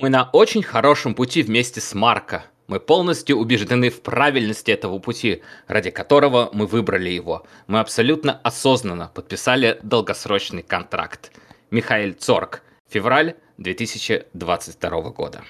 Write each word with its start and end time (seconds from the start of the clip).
Мы 0.00 0.08
на 0.08 0.30
очень 0.32 0.62
хорошем 0.62 1.14
пути 1.14 1.42
вместе 1.42 1.82
с 1.82 1.94
Марко. 1.94 2.44
Мы 2.68 2.80
полностью 2.80 3.36
убеждены 3.36 3.90
в 3.90 4.00
правильности 4.00 4.70
этого 4.70 4.98
пути, 4.98 5.42
ради 5.66 5.90
которого 5.90 6.48
мы 6.54 6.66
выбрали 6.66 7.10
его. 7.10 7.46
Мы 7.66 7.80
абсолютно 7.80 8.40
осознанно 8.42 9.10
подписали 9.12 9.78
долгосрочный 9.82 10.62
контракт. 10.62 11.32
Михаил 11.70 12.14
Цорг. 12.14 12.62
Февраль 12.88 13.34
2022 13.58 15.00
года. 15.10 15.42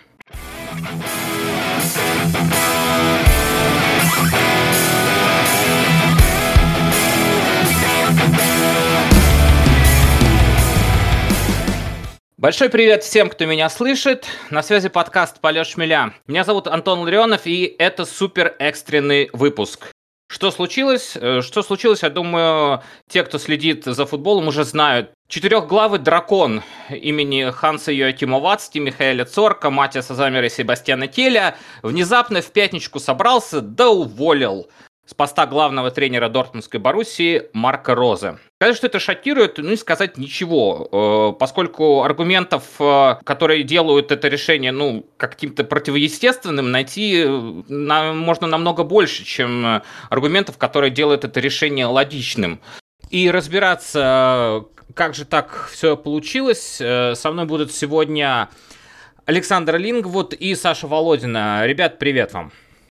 Большой 12.41 12.71
привет 12.71 13.05
всем, 13.05 13.29
кто 13.29 13.45
меня 13.45 13.69
слышит. 13.69 14.27
На 14.49 14.63
связи 14.63 14.89
подкаст 14.89 15.43
«Полет 15.43 15.67
шмеля». 15.67 16.15
Меня 16.27 16.43
зовут 16.43 16.69
Антон 16.69 17.01
Ларионов, 17.01 17.47
и 17.47 17.77
это 17.79 18.07
супер 18.07 18.57
экстренный 18.59 19.29
выпуск. 19.35 19.91
Что 20.27 20.51
случилось? 20.51 21.19
Э, 21.21 21.43
что 21.43 21.63
случилось, 21.63 22.03
я 22.03 22.09
думаю, 22.09 22.83
те, 23.11 23.25
кто 23.25 23.37
следит 23.37 23.85
за 23.85 24.07
футболом, 24.07 24.49
уже 24.49 24.65
знают. 24.65 25.11
Четырехглавый 25.29 25.99
дракон 25.99 26.63
имени 26.89 27.51
Ханса 27.51 27.93
Йоакима 27.93 28.39
Вацти, 28.39 28.79
Михаэля 28.79 29.27
Цорка, 29.27 29.69
Матиаса 29.69 30.15
Замера 30.15 30.47
и 30.47 30.49
Себастьяна 30.49 31.09
Келя 31.09 31.57
внезапно 31.83 32.41
в 32.41 32.51
пятничку 32.53 33.01
собрался 33.01 33.61
да 33.61 33.91
уволил 33.91 34.71
с 35.11 35.15
поста 35.15 35.45
главного 35.47 35.91
тренера 35.91 36.29
Дортмундской 36.29 36.79
Боруссии 36.79 37.49
Марка 37.53 37.97
Розе. 37.97 38.39
Сказать, 38.61 38.77
что 38.77 38.87
это 38.87 39.01
шокирует, 39.01 39.59
ну 39.59 39.73
и 39.73 39.77
сказать 39.77 40.17
ничего, 40.17 41.33
э, 41.35 41.39
поскольку 41.39 42.05
аргументов, 42.05 42.63
э, 42.79 43.17
которые 43.25 43.65
делают 43.65 44.13
это 44.13 44.29
решение, 44.29 44.71
ну, 44.71 45.05
каким-то 45.17 45.65
противоестественным, 45.65 46.71
найти 46.71 47.25
э, 47.25 47.29
можно 47.29 48.47
намного 48.47 48.85
больше, 48.85 49.25
чем 49.25 49.83
аргументов, 50.11 50.59
которые 50.59 50.93
делают 50.93 51.25
это 51.25 51.41
решение 51.41 51.87
логичным. 51.87 52.61
И 53.11 53.29
разбираться, 53.29 54.67
как 54.95 55.17
же 55.17 55.25
так 55.25 55.71
все 55.73 55.97
получилось, 55.97 56.77
со 56.77 57.31
мной 57.33 57.47
будут 57.47 57.73
сегодня 57.73 58.49
Александр 59.27 59.77
Лингвуд 59.77 60.35
и 60.35 60.55
Саша 60.55 60.87
Володина. 60.87 61.67
Ребят, 61.67 61.99
привет 61.99 62.33
вам. 62.33 62.53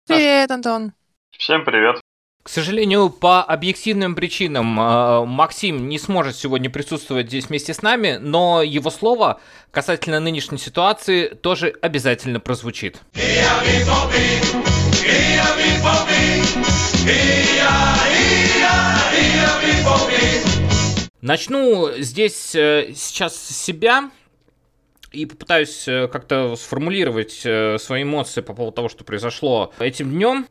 Привет, 0.06 0.50
Антон. 0.50 0.92
Всем 1.38 1.64
привет. 1.64 2.11
К 2.42 2.48
сожалению, 2.48 3.08
по 3.08 3.40
объективным 3.40 4.16
причинам 4.16 4.78
э, 4.78 5.24
Максим 5.26 5.88
не 5.88 5.96
сможет 5.96 6.34
сегодня 6.34 6.70
присутствовать 6.70 7.28
здесь 7.28 7.46
вместе 7.46 7.72
с 7.72 7.82
нами, 7.82 8.18
но 8.20 8.62
его 8.62 8.90
слово 8.90 9.40
касательно 9.70 10.18
нынешней 10.18 10.58
ситуации 10.58 11.28
тоже 11.28 11.72
обязательно 11.80 12.40
прозвучит. 12.40 13.00
Начну 21.20 21.92
здесь 21.98 22.56
э, 22.56 22.92
сейчас 22.96 23.36
с 23.36 23.56
себя 23.56 24.10
и 25.12 25.26
попытаюсь 25.26 25.86
э, 25.86 26.08
как-то 26.08 26.56
сформулировать 26.56 27.34
свои 27.80 28.02
эмоции 28.02 28.40
по 28.40 28.52
поводу 28.52 28.74
того, 28.74 28.88
что 28.88 29.04
произошло 29.04 29.72
этим 29.78 30.10
днем. 30.10 30.48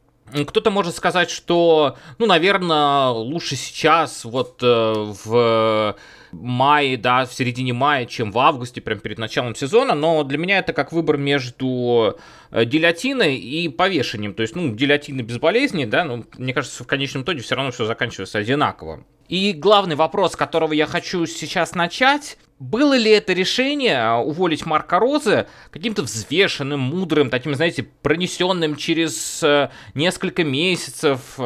Кто-то 0.47 0.71
может 0.71 0.95
сказать, 0.95 1.29
что, 1.29 1.97
ну, 2.17 2.25
наверное, 2.25 3.09
лучше 3.09 3.55
сейчас, 3.55 4.25
вот 4.25 4.59
э, 4.61 5.13
в 5.25 5.95
мае, 6.31 6.97
да, 6.97 7.25
в 7.25 7.33
середине 7.33 7.73
мая, 7.73 8.05
чем 8.05 8.31
в 8.31 8.39
августе, 8.39 8.81
прям 8.81 8.99
перед 8.99 9.17
началом 9.17 9.55
сезона, 9.55 9.95
но 9.95 10.23
для 10.23 10.37
меня 10.37 10.59
это 10.59 10.73
как 10.73 10.91
выбор 10.91 11.17
между 11.17 12.17
э, 12.51 12.65
гильотиной 12.65 13.35
и 13.37 13.69
повешением. 13.69 14.33
То 14.33 14.41
есть, 14.41 14.55
ну, 14.55 14.73
гильотина 14.73 15.21
без 15.21 15.37
болезни, 15.37 15.85
да, 15.85 16.03
но 16.03 16.23
мне 16.37 16.53
кажется, 16.53 16.83
в 16.83 16.87
конечном 16.87 17.23
итоге 17.23 17.41
все 17.41 17.55
равно 17.55 17.71
все 17.71 17.85
заканчивается 17.85 18.37
одинаково. 18.37 19.03
И 19.31 19.53
главный 19.53 19.95
вопрос, 19.95 20.33
с 20.33 20.35
которого 20.35 20.73
я 20.73 20.85
хочу 20.85 21.25
сейчас 21.25 21.73
начать, 21.73 22.37
было 22.59 22.97
ли 22.97 23.09
это 23.11 23.31
решение 23.31 24.11
уволить 24.15 24.65
Марка 24.65 24.99
Розы 24.99 25.47
каким-то 25.69 26.01
взвешенным, 26.01 26.81
мудрым, 26.81 27.29
таким, 27.29 27.55
знаете, 27.55 27.83
пронесенным 27.83 28.75
через 28.75 29.41
э, 29.41 29.69
несколько 29.93 30.43
месяцев, 30.43 31.39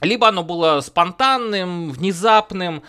либо 0.00 0.26
оно 0.26 0.42
было 0.42 0.80
спонтанным, 0.80 1.92
внезапным, 1.92 2.82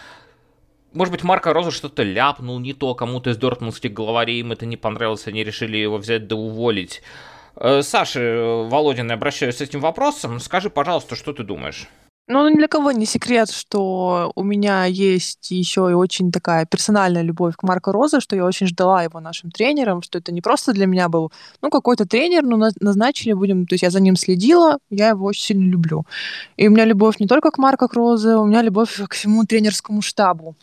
может 0.92 1.12
быть, 1.12 1.22
Марка 1.22 1.54
Роза 1.54 1.70
что-то 1.70 2.02
ляпнул 2.02 2.58
не 2.58 2.74
то, 2.74 2.96
кому-то 2.96 3.30
из 3.30 3.38
дортмундских 3.38 3.94
главарей 3.94 4.40
им 4.40 4.52
это 4.52 4.66
не 4.66 4.76
понравилось, 4.76 5.28
они 5.28 5.44
решили 5.44 5.78
его 5.78 5.98
взять 5.98 6.26
да 6.26 6.36
уволить. 6.36 7.04
Э, 7.56 7.84
Саша, 7.84 8.66
Володин, 8.68 9.12
обращаюсь 9.12 9.58
с 9.58 9.62
этим 9.62 9.82
вопросом. 9.82 10.40
Скажи, 10.40 10.72
пожалуйста, 10.72 11.16
что 11.16 11.32
ты 11.32 11.44
думаешь? 11.44 11.88
Ну, 12.32 12.48
ни 12.48 12.58
для 12.58 12.68
кого 12.68 12.92
не 12.92 13.08
секрет, 13.08 13.50
что 13.50 14.32
у 14.36 14.44
меня 14.44 14.86
есть 14.86 15.50
еще 15.50 15.88
и 15.90 15.96
очень 15.96 16.32
такая 16.32 16.68
персональная 16.68 17.24
любовь 17.24 17.56
к 17.56 17.64
Марко 17.64 17.92
Розе, 17.92 18.20
что 18.20 18.36
я 18.36 18.46
очень 18.46 18.68
ждала 18.68 19.02
его 19.02 19.20
нашим 19.20 19.50
тренером, 19.50 20.04
что 20.04 20.20
это 20.20 20.32
не 20.32 20.40
просто 20.40 20.72
для 20.74 20.86
меня 20.86 21.10
был, 21.10 21.32
ну, 21.64 21.72
какой-то 21.72 22.06
тренер, 22.06 22.44
ну, 22.44 22.70
назначили, 22.80 23.34
будем, 23.34 23.66
то 23.66 23.74
есть 23.74 23.82
я 23.82 23.90
за 23.90 24.00
ним 24.00 24.16
следила, 24.16 24.78
я 24.92 25.10
его 25.10 25.26
очень 25.26 25.42
сильно 25.42 25.72
люблю. 25.72 26.06
И 26.56 26.68
у 26.68 26.72
меня 26.72 26.86
любовь 26.86 27.20
не 27.20 27.26
только 27.26 27.50
к 27.50 27.58
Марко 27.58 27.88
Розе, 27.92 28.36
у 28.36 28.46
меня 28.46 28.62
любовь 28.62 29.02
к 29.08 29.14
всему 29.16 29.46
тренерскому 29.46 30.04
штабу 30.04 30.56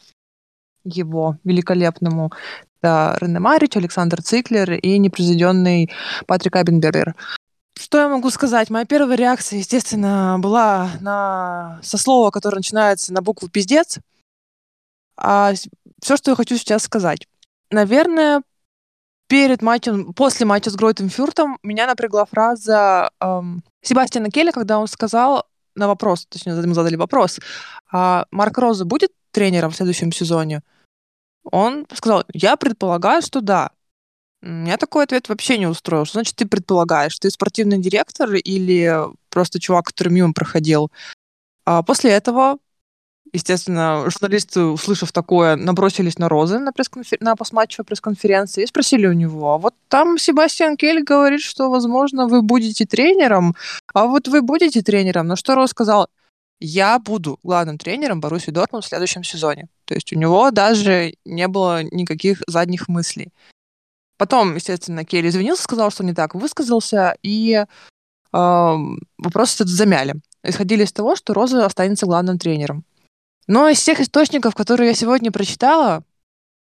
его 0.84 1.37
великолепному. 1.43 2.31
Это 2.81 3.19
Рене 3.21 3.41
Марич, 3.41 3.77
Александр 3.77 4.22
Циклер 4.22 4.75
и 4.75 4.98
непревзойденный 4.98 5.91
Патрик 6.27 6.54
Абенбергер. 6.54 7.16
Что 7.78 7.98
я 7.98 8.09
могу 8.09 8.31
сказать? 8.31 8.70
Моя 8.70 8.87
первая 8.87 9.16
реакция, 9.16 9.59
естественно, 9.59 10.37
была 10.38 10.92
на... 11.00 11.78
со 11.82 11.98
слова, 11.98 12.31
которое 12.31 12.56
начинается 12.56 13.12
на 13.12 13.20
букву 13.20 13.48
«пиздец». 13.48 13.98
А 15.19 15.53
все, 16.03 16.16
что 16.16 16.31
я 16.31 16.36
хочу 16.36 16.56
сейчас 16.56 16.84
сказать. 16.84 17.26
Наверное, 17.70 18.42
перед 19.28 19.62
матчем, 19.62 20.15
после 20.15 20.47
матча 20.47 20.70
с 20.70 20.76
Гройтенфюртом 20.76 21.59
меня 21.62 21.86
напрягла 21.86 22.25
фраза 22.26 23.10
эм, 23.20 23.62
Себастьяна 23.82 24.31
Келли, 24.31 24.50
когда 24.50 24.78
он 24.78 24.88
сказал 24.88 25.47
на 25.75 25.86
вопрос, 25.86 26.26
точнее, 26.26 26.53
ему 26.53 26.75
задали 26.75 26.97
вопрос, 26.97 27.38
а 27.92 28.26
Марк 28.31 28.56
Роза 28.59 28.84
будет 28.84 29.12
тренером 29.31 29.70
в 29.70 29.76
следующем 29.76 30.12
сезоне? 30.12 30.62
Он 31.44 31.86
сказал, 31.92 32.25
я 32.32 32.56
предполагаю, 32.56 33.22
что 33.22 33.41
да. 33.41 33.70
Меня 34.42 34.76
такой 34.76 35.04
ответ 35.04 35.28
вообще 35.28 35.58
не 35.58 35.66
устроил. 35.66 36.04
Что 36.04 36.19
значит 36.19 36.36
ты 36.36 36.47
предполагаешь? 36.47 37.19
Ты 37.19 37.30
спортивный 37.30 37.78
директор 37.78 38.32
или 38.34 39.04
просто 39.30 39.58
чувак, 39.58 39.86
который 39.86 40.10
мимо 40.10 40.32
проходил? 40.32 40.91
А 41.64 41.82
после 41.82 42.12
этого, 42.12 42.58
естественно, 43.32 44.04
журналисты, 44.08 44.60
услышав 44.60 45.10
такое, 45.10 45.56
набросились 45.56 46.19
на 46.19 46.28
Розы 46.28 46.58
на, 46.58 46.72
пресс-конфер... 46.72 47.19
на 47.20 47.34
постматчевой 47.34 47.84
пресс-конференции 47.86 48.62
и 48.62 48.66
спросили 48.66 49.06
у 49.06 49.12
него, 49.12 49.54
а 49.54 49.58
вот 49.58 49.74
там 49.88 50.16
Себастьян 50.16 50.76
Кель 50.76 51.03
говорит, 51.03 51.41
что, 51.41 51.68
возможно, 51.70 52.28
вы 52.28 52.42
будете 52.42 52.86
тренером, 52.86 53.56
а 53.94 54.06
вот 54.06 54.28
вы 54.28 54.42
будете 54.42 54.82
тренером. 54.82 55.26
На 55.26 55.36
что 55.36 55.56
Роз 55.56 55.70
сказал, 55.70 56.08
я 56.60 56.98
буду 56.98 57.38
главным 57.42 57.78
тренером 57.78 58.20
Боруссии 58.20 58.50
Дортмунд 58.50 58.84
в 58.84 58.88
следующем 58.88 59.24
сезоне. 59.24 59.68
То 59.84 59.94
есть 59.94 60.12
у 60.12 60.16
него 60.16 60.50
даже 60.50 61.14
не 61.24 61.48
было 61.48 61.82
никаких 61.82 62.42
задних 62.47 62.88
мыслей. 62.88 63.32
Потом, 64.16 64.54
естественно, 64.54 65.04
Келли 65.04 65.28
извинился, 65.28 65.62
сказал, 65.62 65.91
что 65.91 66.04
не 66.04 66.15
так 66.15 66.34
высказался, 66.34 67.16
и 67.22 67.53
э, 67.54 67.66
вопрос 68.32 69.54
этот 69.54 69.69
замяли. 69.69 70.15
Исходили 70.43 70.84
из 70.84 70.93
того, 70.93 71.16
что 71.16 71.34
Роза 71.34 71.66
останется 71.66 72.06
главным 72.06 72.38
тренером. 72.38 72.84
Но 73.47 73.69
из 73.69 73.78
всех 73.78 74.00
источников, 74.00 74.54
которые 74.54 74.88
я 74.88 74.94
сегодня 74.94 75.31
прочитала, 75.31 76.03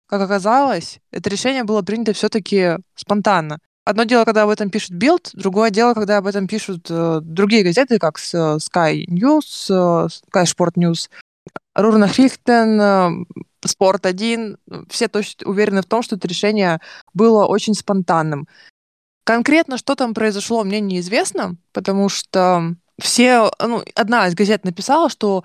как 0.08 0.22
оказалось, 0.22 1.00
это 1.12 1.30
решение 1.30 1.64
было 1.64 1.82
принято 1.82 2.14
все-таки 2.14 2.78
спонтанно. 2.96 3.60
Одно 3.86 4.04
дело, 4.04 4.26
когда 4.26 4.44
об 4.44 4.50
этом 4.50 4.70
пишет 4.70 4.92
Билд, 4.92 5.30
другое 5.34 5.70
дело, 5.70 5.94
когда 5.94 6.18
об 6.18 6.26
этом 6.26 6.48
пишут 6.48 6.88
э, 6.90 7.20
другие 7.22 7.64
газеты, 7.64 8.00
как 8.00 8.18
с, 8.18 8.34
э, 8.34 8.58
Sky 8.58 9.06
News, 9.08 9.68
э, 9.70 10.08
Sky 10.34 10.44
Sport 10.44 10.74
News, 10.76 11.10
Рурна 11.76 12.08
Хрихтен, 12.08 12.82
э, 12.82 13.26
Спорт 13.66 14.06
1, 14.06 14.58
все 14.90 15.08
точно 15.08 15.48
уверены 15.48 15.82
в 15.82 15.86
том, 15.86 16.04
что 16.04 16.16
это 16.16 16.28
решение 16.28 16.80
было 17.14 17.46
очень 17.46 17.74
спонтанным. 17.74 18.48
Конкретно, 19.24 19.78
что 19.78 19.96
там 19.96 20.14
произошло, 20.14 20.64
мне 20.64 20.80
неизвестно, 20.80 21.56
потому 21.74 22.10
что 22.10 22.76
все, 23.00 23.52
ну, 23.60 23.84
одна 23.96 24.28
из 24.28 24.36
газет 24.36 24.64
написала, 24.66 25.10
что 25.10 25.44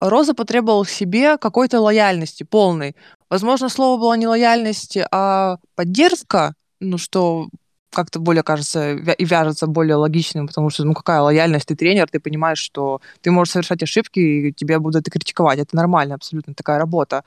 Роза 0.00 0.34
потребовала 0.34 0.86
себе 0.86 1.36
какой-то 1.38 1.80
лояльности 1.80 2.42
полной. 2.42 2.96
Возможно, 3.28 3.68
слово 3.68 4.00
было 4.00 4.14
не 4.14 4.26
лояльность, 4.26 4.98
а 5.12 5.58
поддержка, 5.76 6.54
ну, 6.80 6.98
что 6.98 7.48
как-то 7.92 8.18
более 8.18 8.42
кажется 8.42 8.92
и 8.92 9.24
вяжется 9.24 9.66
более 9.66 9.96
логичным, 9.96 10.46
потому 10.46 10.70
что, 10.70 10.84
ну, 10.84 10.94
какая 10.94 11.20
лояльность, 11.20 11.66
ты 11.66 11.76
тренер, 11.76 12.08
ты 12.08 12.20
понимаешь, 12.20 12.58
что 12.58 13.00
ты 13.20 13.30
можешь 13.30 13.52
совершать 13.52 13.82
ошибки, 13.82 14.18
и 14.18 14.52
тебя 14.52 14.78
будут 14.80 15.06
и 15.06 15.10
критиковать. 15.10 15.58
Это 15.58 15.76
нормально, 15.76 16.14
абсолютно 16.14 16.54
такая 16.54 16.78
работа. 16.78 17.24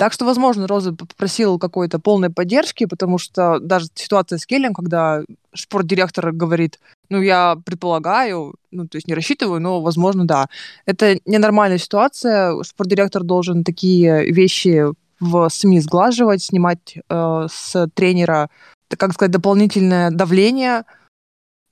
Так 0.00 0.14
что, 0.14 0.24
возможно, 0.24 0.66
Роза 0.66 0.94
попросил 0.94 1.58
какой-то 1.58 1.98
полной 1.98 2.30
поддержки, 2.30 2.86
потому 2.86 3.18
что 3.18 3.58
даже 3.58 3.88
ситуация 3.94 4.38
с 4.38 4.46
Келлем, 4.46 4.72
когда 4.72 5.20
спортдиректор 5.54 6.32
говорит, 6.32 6.80
ну, 7.10 7.20
я 7.20 7.58
предполагаю, 7.66 8.54
ну, 8.70 8.88
то 8.88 8.96
есть 8.96 9.08
не 9.08 9.12
рассчитываю, 9.12 9.60
но, 9.60 9.82
возможно, 9.82 10.26
да. 10.26 10.48
Это 10.86 11.18
ненормальная 11.26 11.76
ситуация. 11.76 12.54
Спортдиректор 12.62 13.24
должен 13.24 13.62
такие 13.62 14.32
вещи 14.32 14.86
в 15.20 15.50
СМИ 15.50 15.80
сглаживать, 15.80 16.42
снимать 16.42 16.96
э, 16.96 17.46
с 17.52 17.86
тренера, 17.92 18.48
как 18.88 19.12
сказать, 19.12 19.32
дополнительное 19.32 20.10
давление. 20.10 20.86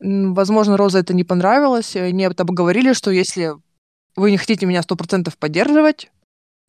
Возможно, 0.00 0.76
Роза 0.76 0.98
это 0.98 1.14
не 1.14 1.24
понравилось. 1.24 1.96
Они 1.96 2.26
об 2.26 2.32
этом 2.32 2.48
говорили, 2.48 2.92
что 2.92 3.10
если 3.10 3.54
вы 4.16 4.32
не 4.32 4.36
хотите 4.36 4.66
меня 4.66 4.82
сто 4.82 4.96
процентов 4.96 5.38
поддерживать, 5.38 6.10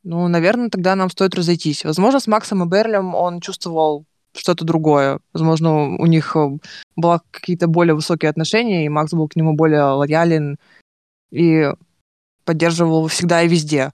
ну, 0.04 0.28
наверное, 0.28 0.69
тогда 0.69 0.96
нам 0.96 1.10
стоит 1.10 1.36
разойтись. 1.36 1.84
Возможно, 1.84 2.19
с 2.19 2.28
Максом 2.28 2.63
и 2.63 2.68
Берлем 2.68 3.16
он 3.16 3.42
чувствовал 3.42 4.06
что-то 4.36 4.66
другое. 4.66 5.19
Возможно, 5.34 5.98
у 5.98 6.06
них 6.06 6.36
э, 6.36 6.50
были 6.96 7.19
какие-то 7.31 7.68
более 7.68 7.96
высокие 7.96 8.30
отношения, 8.30 8.86
и 8.86 8.90
Макс 8.90 9.12
был 9.12 9.28
к 9.28 9.36
нему 9.36 9.54
более 9.54 9.84
лоялен 9.84 10.57
и 11.31 11.72
поддерживал 12.46 13.07
всегда 13.07 13.42
и 13.42 13.48
везде. 13.48 13.92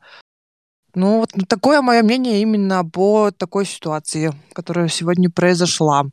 Ну, 0.93 1.19
вот 1.19 1.31
такое 1.49 1.81
мое 1.81 2.03
мнение 2.03 2.41
именно 2.41 2.85
по 2.85 3.31
такой 3.31 3.65
ситуации, 3.65 4.33
которая 4.53 4.87
сегодня 4.87 5.29
произошла. 5.29 6.05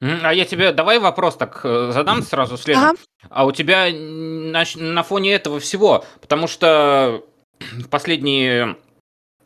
А 0.00 0.32
я 0.32 0.44
тебе 0.44 0.72
давай 0.72 0.98
вопрос 0.98 1.36
так 1.36 1.60
э, 1.64 1.90
задам 1.92 2.22
сразу 2.22 2.56
следом. 2.56 2.82
Ага. 2.82 2.98
А 3.30 3.46
у 3.46 3.52
тебя 3.52 3.88
на, 3.90 4.64
на 4.76 5.02
фоне 5.02 5.32
этого 5.32 5.58
всего, 5.58 6.04
потому 6.20 6.46
что 6.46 7.24
в 7.58 7.88
последние 7.88 8.76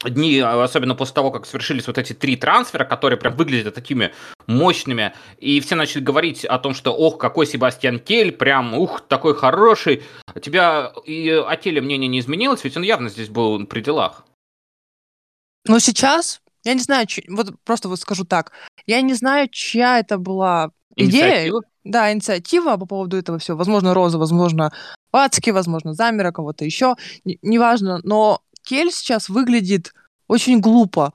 дни, 0.04 0.38
особенно 0.38 0.94
после 0.94 1.14
того, 1.14 1.30
как 1.30 1.46
совершились 1.46 1.86
вот 1.86 1.98
эти 1.98 2.12
три 2.12 2.36
трансфера, 2.36 2.84
которые 2.84 3.18
прям 3.18 3.36
выглядят 3.36 3.74
такими 3.74 4.12
мощными, 4.46 5.12
и 5.38 5.60
все 5.60 5.74
начали 5.74 6.02
говорить 6.02 6.44
о 6.44 6.58
том, 6.58 6.74
что 6.74 6.92
ох, 6.92 7.18
какой 7.18 7.46
Себастьян 7.46 7.98
Кель, 7.98 8.32
прям 8.32 8.74
ух, 8.74 9.02
такой 9.02 9.34
хороший. 9.34 10.02
У 10.34 10.38
тебя 10.38 10.92
и 11.04 11.28
о 11.30 11.56
Теле 11.56 11.80
мнение 11.80 12.08
не 12.08 12.20
изменилось, 12.20 12.64
ведь 12.64 12.76
он 12.76 12.82
явно 12.82 13.10
здесь 13.10 13.28
был 13.28 13.66
при 13.66 13.80
делах. 13.80 14.24
Ну, 15.66 15.78
сейчас, 15.78 16.40
я 16.64 16.74
не 16.74 16.80
знаю, 16.80 17.06
вот 17.28 17.54
просто 17.64 17.88
вот 17.88 18.00
скажу 18.00 18.24
так, 18.24 18.52
я 18.86 19.02
не 19.02 19.14
знаю, 19.14 19.48
чья 19.50 19.98
это 19.98 20.18
была 20.18 20.70
идея. 20.96 21.52
Да, 21.82 22.12
инициатива 22.12 22.76
по 22.76 22.84
поводу 22.84 23.16
этого 23.16 23.38
всего. 23.38 23.56
Возможно, 23.56 23.94
Роза, 23.94 24.18
возможно, 24.18 24.70
Пацки, 25.10 25.50
возможно, 25.50 25.94
Замера, 25.94 26.30
кого-то 26.30 26.64
еще. 26.64 26.94
Неважно, 27.24 28.00
но 28.04 28.42
Кель 28.70 28.92
сейчас 28.92 29.28
выглядит 29.28 29.92
очень 30.28 30.60
глупо. 30.60 31.12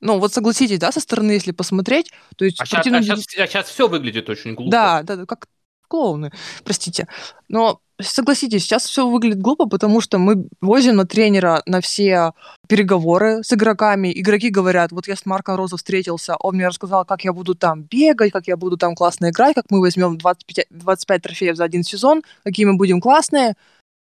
Ну, 0.00 0.18
вот 0.18 0.32
согласитесь, 0.32 0.78
да, 0.78 0.90
со 0.92 1.00
стороны, 1.00 1.32
если 1.32 1.52
посмотреть, 1.52 2.10
то 2.36 2.46
есть... 2.46 2.58
А, 2.58 2.64
сейчас, 2.64 2.86
а, 2.86 3.02
сейчас, 3.02 3.18
а 3.36 3.46
сейчас 3.46 3.68
все 3.68 3.86
выглядит 3.86 4.30
очень 4.30 4.54
глупо. 4.54 4.70
Да, 4.70 5.02
да, 5.02 5.26
как 5.26 5.46
клоуны, 5.88 6.32
простите. 6.64 7.06
Но 7.48 7.80
согласитесь, 8.00 8.62
сейчас 8.62 8.86
все 8.86 9.06
выглядит 9.06 9.42
глупо, 9.42 9.66
потому 9.66 10.00
что 10.00 10.16
мы 10.16 10.48
возим 10.62 10.96
на 10.96 11.06
тренера 11.06 11.62
на 11.66 11.82
все 11.82 12.32
переговоры 12.66 13.42
с 13.42 13.52
игроками. 13.52 14.10
Игроки 14.18 14.48
говорят, 14.48 14.90
вот 14.90 15.06
я 15.06 15.16
с 15.16 15.26
Марко 15.26 15.54
Розо 15.54 15.76
встретился, 15.76 16.36
он 16.40 16.54
мне 16.54 16.66
рассказал, 16.66 17.04
как 17.04 17.24
я 17.24 17.34
буду 17.34 17.54
там 17.54 17.82
бегать, 17.82 18.32
как 18.32 18.46
я 18.46 18.56
буду 18.56 18.78
там 18.78 18.94
классно 18.94 19.28
играть, 19.28 19.54
как 19.54 19.66
мы 19.68 19.80
возьмем 19.80 20.16
25, 20.16 20.68
25 20.70 21.22
трофеев 21.22 21.56
за 21.56 21.64
один 21.64 21.82
сезон, 21.82 22.22
какие 22.42 22.64
мы 22.64 22.78
будем 22.78 23.02
классные. 23.02 23.54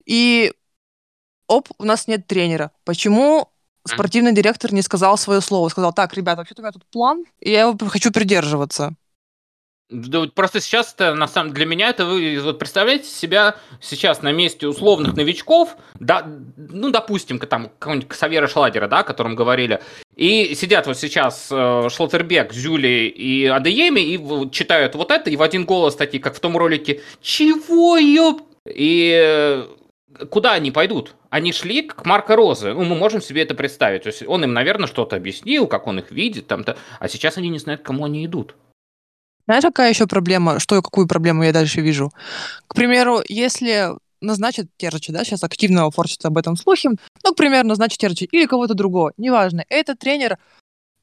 И 0.06 0.52
оп, 1.48 1.68
у 1.78 1.84
нас 1.84 2.06
нет 2.06 2.26
тренера. 2.26 2.70
Почему 2.84 3.50
спортивный 3.84 4.32
директор 4.32 4.72
не 4.72 4.82
сказал 4.82 5.18
свое 5.18 5.40
слово? 5.40 5.68
Сказал, 5.68 5.92
так, 5.92 6.14
ребята, 6.14 6.38
вообще-то 6.38 6.62
у 6.62 6.64
меня 6.64 6.72
тут 6.72 6.86
план, 6.86 7.24
и 7.40 7.50
я 7.50 7.62
его 7.62 7.76
хочу 7.88 8.12
придерживаться. 8.12 8.94
Да, 9.90 10.26
просто 10.34 10.60
сейчас 10.60 10.92
это, 10.92 11.14
на 11.14 11.26
самом 11.26 11.54
для 11.54 11.64
меня 11.64 11.88
это 11.88 12.04
вы 12.04 12.38
вот 12.42 12.58
представляете 12.58 13.08
себя 13.08 13.56
сейчас 13.80 14.20
на 14.20 14.32
месте 14.32 14.66
условных 14.66 15.16
новичков, 15.16 15.78
да, 15.98 16.28
ну, 16.58 16.90
допустим, 16.90 17.38
там 17.38 17.70
какого-нибудь 17.78 18.14
Савера 18.14 18.48
Шладера, 18.48 18.86
да, 18.86 18.98
о 18.98 19.02
котором 19.02 19.34
говорили, 19.34 19.80
и 20.14 20.54
сидят 20.54 20.86
вот 20.86 20.98
сейчас 20.98 21.48
э, 21.50 21.88
Шлоттербек, 21.90 22.52
Зюли 22.52 23.06
и 23.08 23.46
Адееми 23.46 24.00
и 24.00 24.18
вот, 24.18 24.52
читают 24.52 24.94
вот 24.94 25.10
это, 25.10 25.30
и 25.30 25.36
в 25.36 25.42
один 25.42 25.64
голос 25.64 25.96
такие, 25.96 26.22
как 26.22 26.34
в 26.34 26.40
том 26.40 26.54
ролике, 26.58 27.00
чего, 27.22 27.96
ёп? 27.96 28.42
И 28.66 29.18
э, 29.18 29.66
куда 30.30 30.52
они 30.52 30.70
пойдут? 30.70 31.14
Они 31.30 31.52
шли 31.52 31.82
к 31.82 32.04
Марко 32.04 32.36
Розы. 32.36 32.72
Ну, 32.72 32.84
мы 32.84 32.96
можем 32.96 33.20
себе 33.20 33.42
это 33.42 33.54
представить. 33.54 34.02
То 34.02 34.08
есть 34.08 34.22
он 34.26 34.44
им, 34.44 34.52
наверное, 34.52 34.86
что-то 34.86 35.16
объяснил, 35.16 35.66
как 35.66 35.86
он 35.86 35.98
их 35.98 36.10
видит, 36.10 36.46
там-то. 36.46 36.76
А 36.98 37.08
сейчас 37.08 37.36
они 37.36 37.48
не 37.48 37.58
знают, 37.58 37.82
к 37.82 37.84
кому 37.84 38.04
они 38.04 38.24
идут. 38.24 38.54
Знаешь, 39.46 39.64
какая 39.64 39.90
еще 39.90 40.06
проблема? 40.06 40.60
Что, 40.60 40.82
какую 40.82 41.06
проблему 41.06 41.42
я 41.42 41.52
дальше 41.52 41.80
вижу? 41.80 42.12
К 42.66 42.74
примеру, 42.74 43.20
если 43.28 43.90
назначат 44.20 44.66
Терчи, 44.76 45.12
да, 45.12 45.24
сейчас 45.24 45.44
активно 45.44 45.90
форчатся 45.90 46.28
об 46.28 46.36
этом 46.36 46.56
слухи, 46.56 46.90
ну, 47.24 47.32
к 47.32 47.36
примеру, 47.36 47.68
назначат 47.68 47.98
Терчи 47.98 48.28
или 48.30 48.46
кого-то 48.46 48.74
другого, 48.74 49.12
неважно, 49.16 49.64
этот 49.68 50.00
тренер 50.00 50.38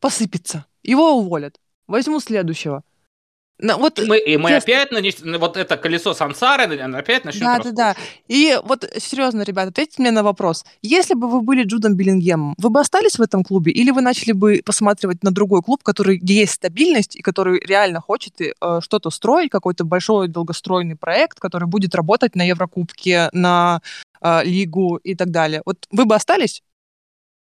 посыпется, 0.02 0.66
его 0.84 1.18
уволят, 1.18 1.56
возьму 1.88 2.20
следующего– 2.20 2.84
ну, 3.58 3.78
вот, 3.78 4.02
мы, 4.06 4.18
и 4.18 4.36
мы 4.36 4.52
если... 4.52 4.72
опять 4.72 5.22
на 5.24 5.38
вот 5.38 5.56
это 5.56 5.78
колесо 5.78 6.14
сансары 6.14 6.78
опять 6.78 7.24
начнем 7.24 7.46
Да, 7.46 7.60
да, 7.60 7.72
да. 7.72 7.96
И 8.28 8.60
вот 8.64 8.84
серьезно, 8.98 9.44
ребята, 9.44 9.70
ответьте 9.70 10.02
мне 10.02 10.12
на 10.12 10.24
вопрос. 10.24 10.66
Если 10.82 11.14
бы 11.14 11.30
вы 11.30 11.42
были 11.42 11.64
Джудом 11.64 11.96
Биллингемом, 11.96 12.56
вы 12.58 12.70
бы 12.70 12.82
остались 12.82 13.18
в 13.18 13.22
этом 13.22 13.46
клубе 13.46 13.72
или 13.72 13.92
вы 13.92 14.02
начали 14.02 14.34
бы 14.34 14.62
посматривать 14.66 15.24
на 15.24 15.32
другой 15.32 15.62
клуб, 15.62 15.84
который, 15.84 16.18
где 16.18 16.36
есть 16.36 16.54
стабильность 16.54 17.16
и 17.16 17.22
который 17.22 17.60
реально 17.60 18.02
хочет 18.02 18.42
э, 18.42 18.52
что-то 18.82 19.10
строить, 19.10 19.52
какой-то 19.52 19.86
большой 19.86 20.28
долгостройный 20.28 20.98
проект, 20.98 21.40
который 21.40 21.68
будет 21.68 21.96
работать 21.96 22.36
на 22.36 22.44
Еврокубке, 22.44 23.30
на 23.32 23.80
э, 24.22 24.44
Лигу 24.44 24.98
и 24.98 25.16
так 25.16 25.32
далее. 25.32 25.62
Вот 25.66 25.78
вы 25.92 26.04
бы 26.04 26.16
остались? 26.16 26.62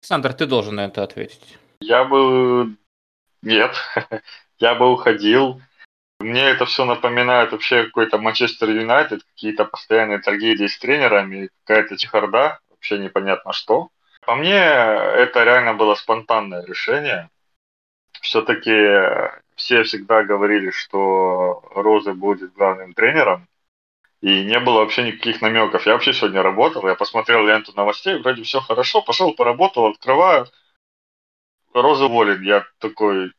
Александр, 0.01 0.33
ты 0.33 0.45
должен 0.45 0.75
на 0.75 0.85
это 0.85 1.03
ответить. 1.03 1.57
Я 1.81 2.05
бы... 2.05 2.77
Нет. 3.41 3.75
Я 4.59 4.73
бы 4.73 4.91
уходил 4.91 5.61
мне 6.19 6.43
это 6.43 6.65
все 6.65 6.85
напоминает 6.85 7.51
вообще 7.51 7.85
какой-то 7.85 8.17
Манчестер 8.17 8.69
Юнайтед, 8.69 9.23
какие-то 9.23 9.65
постоянные 9.65 10.19
трагедии 10.19 10.67
с 10.67 10.77
тренерами, 10.79 11.49
какая-то 11.63 11.97
чехарда, 11.97 12.59
вообще 12.69 12.97
непонятно 12.97 13.53
что. 13.53 13.89
По 14.25 14.35
мне, 14.35 14.57
это 14.57 15.43
реально 15.43 15.73
было 15.73 15.95
спонтанное 15.95 16.65
решение. 16.65 17.29
Все-таки 18.21 18.71
все 19.55 19.83
всегда 19.83 20.23
говорили, 20.23 20.71
что 20.71 21.63
Роза 21.75 22.13
будет 22.13 22.53
главным 22.53 22.93
тренером, 22.93 23.47
и 24.21 24.43
не 24.43 24.59
было 24.59 24.79
вообще 24.79 25.03
никаких 25.03 25.41
намеков. 25.41 25.85
Я 25.85 25.93
вообще 25.93 26.13
сегодня 26.13 26.41
работал, 26.41 26.87
я 26.87 26.95
посмотрел 26.95 27.45
ленту 27.45 27.73
новостей, 27.75 28.19
вроде 28.19 28.43
все 28.43 28.59
хорошо, 28.59 29.01
пошел, 29.01 29.33
поработал, 29.33 29.87
открываю, 29.87 30.47
Роза 31.73 32.05
уволен. 32.05 32.41
Я 32.41 32.65
такой, 32.79 33.31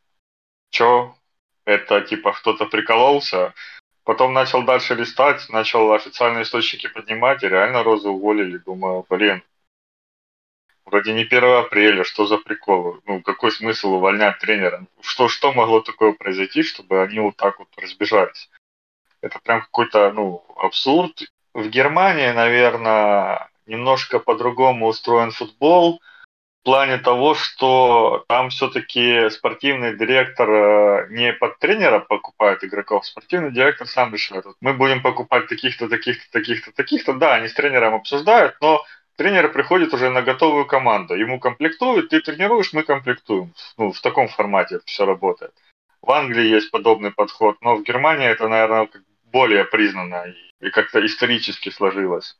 чё, 0.70 1.17
это 1.68 2.00
типа 2.00 2.32
кто-то 2.32 2.64
прикололся. 2.64 3.52
Потом 4.04 4.32
начал 4.32 4.62
дальше 4.62 4.94
листать, 4.94 5.46
начал 5.50 5.92
официальные 5.92 6.44
источники 6.44 6.86
поднимать, 6.86 7.42
и 7.42 7.48
реально 7.48 7.82
Розу 7.82 8.12
уволили. 8.12 8.56
Думаю, 8.56 9.04
блин, 9.10 9.42
вроде 10.86 11.12
не 11.12 11.24
1 11.24 11.44
апреля, 11.44 12.04
что 12.04 12.24
за 12.24 12.38
прикол? 12.38 13.00
Ну, 13.04 13.20
какой 13.20 13.52
смысл 13.52 13.94
увольнять 13.94 14.38
тренера? 14.38 14.86
Что, 15.02 15.28
что 15.28 15.52
могло 15.52 15.80
такое 15.80 16.12
произойти, 16.12 16.62
чтобы 16.62 17.02
они 17.02 17.20
вот 17.20 17.36
так 17.36 17.58
вот 17.58 17.68
разбежались? 17.76 18.48
Это 19.20 19.38
прям 19.40 19.60
какой-то, 19.60 20.10
ну, 20.12 20.42
абсурд. 20.56 21.22
В 21.52 21.68
Германии, 21.68 22.30
наверное, 22.30 23.50
немножко 23.66 24.20
по-другому 24.20 24.86
устроен 24.86 25.32
футбол– 25.32 26.00
плане 26.68 26.98
того, 26.98 27.34
что 27.34 28.26
там 28.28 28.50
все-таки 28.50 29.30
спортивный 29.30 29.96
директор 29.96 30.50
э, 30.50 31.06
не 31.08 31.32
под 31.32 31.58
тренера 31.58 31.98
покупает 31.98 32.62
игроков, 32.62 33.06
спортивный 33.06 33.50
директор 33.50 33.86
сам 33.86 34.12
решает. 34.12 34.44
Мы 34.60 34.74
будем 34.74 35.00
покупать 35.00 35.48
таких-то, 35.48 35.88
таких-то, 35.88 36.30
таких-то, 36.30 36.70
таких-то. 36.72 37.14
Да, 37.14 37.36
они 37.36 37.48
с 37.48 37.54
тренером 37.54 37.94
обсуждают, 37.94 38.58
но 38.60 38.84
тренер 39.16 39.50
приходит 39.50 39.94
уже 39.94 40.10
на 40.10 40.20
готовую 40.20 40.66
команду. 40.66 41.14
Ему 41.14 41.40
комплектуют, 41.40 42.10
ты 42.10 42.20
тренируешь, 42.20 42.74
мы 42.74 42.82
комплектуем. 42.82 43.54
Ну, 43.78 43.90
в 43.90 44.02
таком 44.02 44.28
формате 44.28 44.74
это 44.74 44.84
все 44.84 45.06
работает. 45.06 45.54
В 46.02 46.10
Англии 46.10 46.54
есть 46.54 46.70
подобный 46.70 47.12
подход, 47.12 47.56
но 47.62 47.76
в 47.76 47.82
Германии 47.82 48.28
это, 48.28 48.46
наверное, 48.46 48.90
более 49.32 49.64
признано 49.64 50.34
и 50.60 50.68
как-то 50.68 51.04
исторически 51.06 51.70
сложилось. 51.70 52.36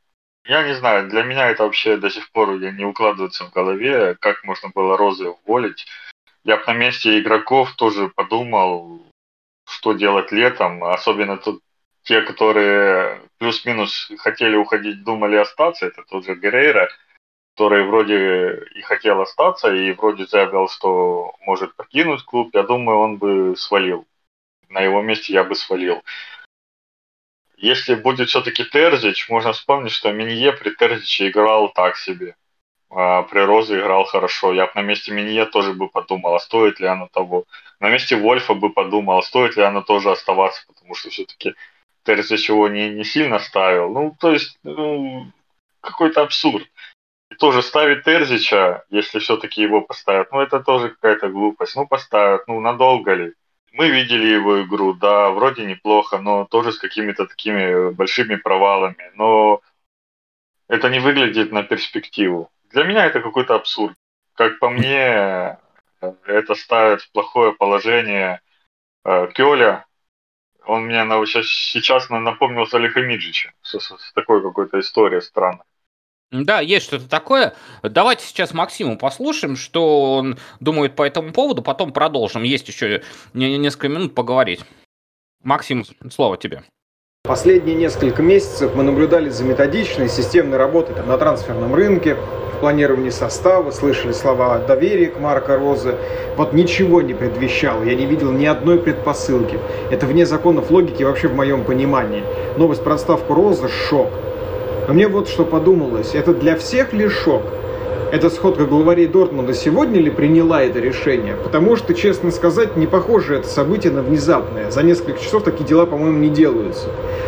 Я 0.49 0.63
не 0.63 0.73
знаю, 0.73 1.07
для 1.07 1.21
меня 1.21 1.51
это 1.51 1.61
вообще 1.63 1.95
до 1.97 2.09
сих 2.09 2.31
пор 2.31 2.59
не 2.59 2.83
укладывается 2.83 3.45
в 3.45 3.51
голове, 3.51 4.15
как 4.19 4.43
можно 4.43 4.69
было 4.73 4.97
Розы 4.97 5.29
уволить. 5.29 5.85
Я 6.43 6.57
бы 6.57 6.63
на 6.65 6.73
месте 6.73 7.19
игроков 7.19 7.75
тоже 7.75 8.09
подумал, 8.09 9.03
что 9.67 9.93
делать 9.93 10.31
летом, 10.31 10.83
особенно 10.83 11.37
тут 11.37 11.61
те, 12.01 12.23
которые 12.23 13.21
плюс-минус 13.37 14.11
хотели 14.17 14.55
уходить, 14.55 15.03
думали 15.03 15.35
остаться, 15.35 15.85
это 15.85 16.01
тот 16.09 16.25
же 16.25 16.33
Герейра, 16.33 16.89
который 17.55 17.85
вроде 17.85 18.65
и 18.73 18.81
хотел 18.81 19.21
остаться, 19.21 19.71
и 19.71 19.91
вроде 19.91 20.25
заявлял, 20.25 20.67
что 20.67 21.35
может 21.45 21.75
покинуть 21.75 22.23
клуб, 22.23 22.49
я 22.55 22.63
думаю, 22.63 22.97
он 22.97 23.17
бы 23.17 23.55
свалил. 23.55 24.07
На 24.67 24.81
его 24.81 25.03
месте 25.03 25.31
я 25.31 25.43
бы 25.43 25.53
свалил. 25.53 26.01
Если 27.61 27.95
будет 27.95 28.29
все-таки 28.29 28.63
Терзич, 28.63 29.27
можно 29.27 29.51
вспомнить, 29.51 29.91
что 29.91 30.11
Минье 30.13 30.53
при 30.53 30.69
Терзиче 30.69 31.27
играл 31.27 31.69
так 31.69 31.97
себе. 31.97 32.35
А 32.89 33.23
при 33.23 33.39
Розе 33.39 33.79
играл 33.79 34.05
хорошо. 34.05 34.53
Я 34.53 34.65
бы 34.67 34.71
на 34.75 34.81
месте 34.81 35.11
Минье 35.11 35.45
тоже 35.45 35.73
бы 35.73 35.89
подумал, 35.89 36.35
а 36.35 36.39
стоит 36.39 36.79
ли 36.79 36.87
оно 36.87 37.09
того. 37.11 37.43
На 37.81 37.89
месте 37.89 38.15
Вольфа 38.15 38.53
бы 38.53 38.71
подумал, 38.71 39.19
а 39.19 39.23
стоит 39.23 39.57
ли 39.57 39.63
оно 39.63 39.81
тоже 39.81 40.09
оставаться, 40.09 40.63
потому 40.67 40.95
что 40.95 41.09
все-таки 41.09 41.53
Терзич 42.03 42.47
его 42.47 42.69
не, 42.69 42.89
не 42.91 43.03
сильно 43.03 43.39
ставил. 43.39 43.89
Ну, 43.91 44.15
то 44.17 44.31
есть, 44.31 44.57
ну, 44.63 45.29
какой-то 45.81 46.21
абсурд. 46.21 46.65
И 47.29 47.35
тоже 47.35 47.61
ставить 47.61 48.05
Терзича, 48.05 48.85
если 48.89 49.19
все-таки 49.19 49.61
его 49.61 49.81
поставят, 49.81 50.31
ну, 50.31 50.39
это 50.39 50.61
тоже 50.61 50.89
какая-то 50.89 51.27
глупость. 51.27 51.75
Ну, 51.75 51.85
поставят, 51.85 52.47
ну, 52.47 52.61
надолго 52.61 53.13
ли? 53.13 53.33
Мы 53.71 53.89
видели 53.89 54.27
его 54.27 54.63
игру, 54.63 54.93
да, 54.93 55.29
вроде 55.29 55.65
неплохо, 55.65 56.17
но 56.19 56.45
тоже 56.45 56.71
с 56.71 56.79
какими-то 56.79 57.25
такими 57.25 57.91
большими 57.91 58.35
провалами. 58.35 59.11
Но 59.13 59.61
это 60.67 60.89
не 60.89 60.99
выглядит 60.99 61.51
на 61.51 61.63
перспективу. 61.63 62.51
Для 62.71 62.83
меня 62.83 63.05
это 63.05 63.21
какой-то 63.21 63.55
абсурд. 63.55 63.95
Как 64.33 64.59
по 64.59 64.69
мне, 64.69 65.57
это 66.25 66.55
ставит 66.55 67.01
в 67.01 67.11
плохое 67.11 67.53
положение 67.53 68.41
э, 69.03 69.27
Кёля. 69.33 69.85
Он 70.65 70.85
мне 70.85 71.03
сейчас, 71.25 71.47
сейчас 71.47 72.09
напомнил 72.09 72.67
Салиха 72.67 73.01
Миджича 73.01 73.53
с, 73.61 73.79
с, 73.79 73.97
с 73.97 74.13
такой 74.13 74.41
какой-то 74.41 74.79
историей 74.79 75.21
странной. 75.21 75.65
Да, 76.31 76.59
есть 76.59 76.85
что-то 76.85 77.09
такое. 77.09 77.55
Давайте 77.81 78.23
сейчас 78.25 78.53
Максиму 78.53 78.97
послушаем, 78.97 79.55
что 79.55 80.13
он 80.13 80.37
думает 80.59 80.95
по 80.95 81.03
этому 81.03 81.33
поводу, 81.33 81.63
потом 81.63 81.91
продолжим. 81.91 82.43
Есть 82.43 82.67
еще 82.67 83.01
несколько 83.33 83.89
минут 83.89 84.13
поговорить. 84.13 84.61
Максим, 85.43 85.85
слово 86.11 86.37
тебе. 86.37 86.63
Последние 87.23 87.75
несколько 87.75 88.21
месяцев 88.21 88.75
мы 88.75 88.83
наблюдали 88.83 89.29
за 89.29 89.43
методичной, 89.43 90.07
системной 90.07 90.57
работой 90.57 90.95
там, 90.95 91.07
на 91.07 91.17
трансферном 91.17 91.73
рынке, 91.73 92.15
в 92.15 92.59
планировании 92.59 93.09
состава, 93.09 93.71
слышали 93.71 94.11
слова 94.11 94.55
о 94.55 94.59
доверии 94.59 95.07
к 95.07 95.19
Марко 95.19 95.57
Розе. 95.57 95.97
Вот 96.37 96.53
ничего 96.53 97.01
не 97.01 97.13
предвещало, 97.13 97.83
я 97.83 97.95
не 97.95 98.05
видел 98.05 98.31
ни 98.31 98.45
одной 98.45 98.79
предпосылки. 98.79 99.59
Это 99.91 100.05
вне 100.05 100.25
законов 100.25 100.71
логики 100.71 101.03
вообще 101.03 101.27
в 101.27 101.35
моем 101.35 101.65
понимании. 101.65 102.23
Новость 102.57 102.83
про 102.83 102.93
отставку 102.93 103.33
Розы– 103.33 103.67
шок. 103.89 104.09
Но 104.89 104.95
мне 104.95 105.07
вот 105.07 105.29
что 105.29 105.45
подумалось, 105.45 106.15
это 106.15 106.33
для 106.33 106.55
всех 106.55 106.93
ли 106.93 107.07
шок? 107.09 107.43
Эта 108.11 108.31
сходка 108.31 108.65
главарей 108.65 109.05
Дортмунда 109.05 109.53
сегодня 109.53 110.01
ли 110.01 110.09
приняла 110.09 110.63
это 110.63 110.79
решение? 110.79 111.35
Потому 111.35 111.75
что, 111.75 111.93
честно 111.93 112.31
сказать, 112.31 112.75
не 112.75 112.87
похоже 112.87 113.35
это 113.35 113.47
событие 113.47 113.93
на 113.93 114.01
внезапное. 114.01 114.71
За 114.71 114.81
несколько 114.81 115.21
часов 115.21 115.43
такие 115.43 115.63
дела, 115.63 115.85
по-моему, 115.85 116.17
не 116.17 116.29
делаются. 116.29 116.87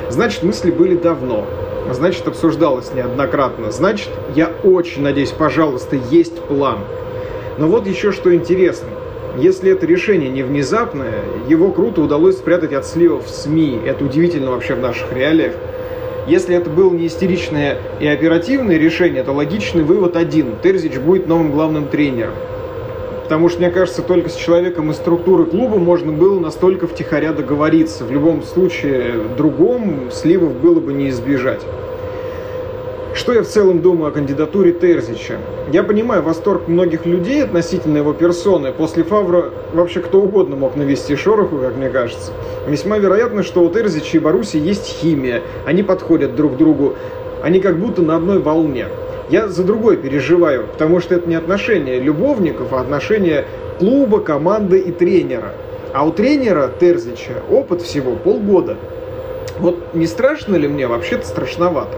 Значит, 0.10 0.42
мысли 0.42 0.72
были 0.72 0.96
давно. 0.96 1.46
Значит, 1.92 2.28
обсуждалось 2.28 2.96
неоднократно. 2.96 3.70
Значит, 3.70 4.10
я 4.36 4.50
очень 4.64 5.04
надеюсь, 5.04 5.30
пожалуйста, 5.30 5.96
есть 6.10 6.42
план. 6.42 6.80
Но 7.60 7.68
вот 7.68 7.86
еще 7.86 8.12
что 8.12 8.34
интересно. 8.34 8.88
Если 9.38 9.72
это 9.72 9.86
решение 9.86 10.32
не 10.32 10.42
внезапное, 10.42 11.20
его 11.48 11.72
круто 11.72 12.02
удалось 12.02 12.38
спрятать 12.38 12.74
от 12.74 12.88
сливов 12.88 13.28
в 13.28 13.30
СМИ. 13.30 13.82
Это 13.86 14.04
удивительно 14.04 14.50
вообще 14.50 14.74
в 14.74 14.80
наших 14.80 15.14
реалиях. 15.14 15.54
Если 16.28 16.56
это 16.56 16.70
было 16.70 16.94
не 16.94 17.08
истеричное 17.08 17.78
и 18.00 18.08
оперативное 18.08 18.78
решение, 18.78 19.24
то 19.24 19.32
логичный 19.32 19.84
вывод 19.84 20.16
один. 20.16 20.56
Терзич 20.62 20.98
будет 20.98 21.28
новым 21.28 21.52
главным 21.52 21.88
тренером. 21.88 22.34
Потому 23.24 23.50
что, 23.50 23.60
мне 23.60 23.72
кажется, 23.72 24.02
только 24.02 24.30
с 24.30 24.36
человеком 24.36 24.92
из 24.92 24.98
структуры 24.98 25.46
клуба 25.46 25.78
можно 25.78 26.12
было 26.12 26.40
настолько 26.40 26.86
втихаря 26.86 27.32
договориться. 27.32 28.04
В 28.04 28.12
любом 28.12 28.44
случае, 28.44 29.22
другом 29.38 30.12
сливов 30.12 30.54
было 30.56 30.80
бы 30.80 30.94
не 30.94 31.10
избежать. 31.10 31.62
Что 33.14 33.34
я 33.34 33.44
в 33.44 33.48
целом 33.48 33.82
думаю 33.82 34.08
о 34.08 34.12
кандидатуре 34.12 34.72
Терзича? 34.72 35.38
Я 35.74 35.84
понимаю 35.84 36.24
восторг 36.24 36.70
многих 36.70 37.06
людей 37.06 37.44
относительно 37.44 37.98
его 37.98 38.14
персоны. 38.14 38.72
После 38.72 39.04
Фавра 39.04 39.50
вообще 39.74 40.00
кто 40.00 40.22
угодно 40.22 40.56
мог 40.56 40.78
навести 40.78 41.18
шороху, 41.18 41.58
как 41.58 41.76
мне 41.76 41.90
кажется. 41.90 42.32
Весьма 42.68 43.00
вероятно, 43.00 43.44
что 43.44 43.64
у 43.64 43.70
Терзича 43.70 44.18
и 44.18 44.20
Баруси 44.20 44.56
есть 44.58 44.86
химия. 44.86 45.42
Они 45.66 45.84
подходят 45.84 46.38
друг 46.38 46.56
другу. 46.56 46.96
Они 47.44 47.60
как 47.60 47.78
будто 47.78 48.02
на 48.02 48.16
одной 48.16 48.40
волне. 48.40 48.88
Я 49.30 49.50
за 49.50 49.66
другой 49.66 49.98
переживаю, 49.98 50.68
потому 50.72 51.02
что 51.02 51.16
это 51.16 51.28
не 51.28 51.36
отношения 51.36 52.00
любовников, 52.00 52.72
а 52.72 52.80
отношения 52.80 53.46
клуба, 53.78 54.22
команды 54.22 54.80
и 54.80 54.92
тренера. 54.92 55.52
А 55.94 56.08
у 56.08 56.12
тренера 56.12 56.72
Терзича 56.80 57.34
опыт 57.50 57.82
всего 57.82 58.16
полгода. 58.16 58.78
Вот 59.60 59.94
не 59.94 60.08
страшно 60.08 60.56
ли 60.56 60.70
мне? 60.70 60.88
Вообще-то 60.88 61.28
страшновато. 61.28 61.98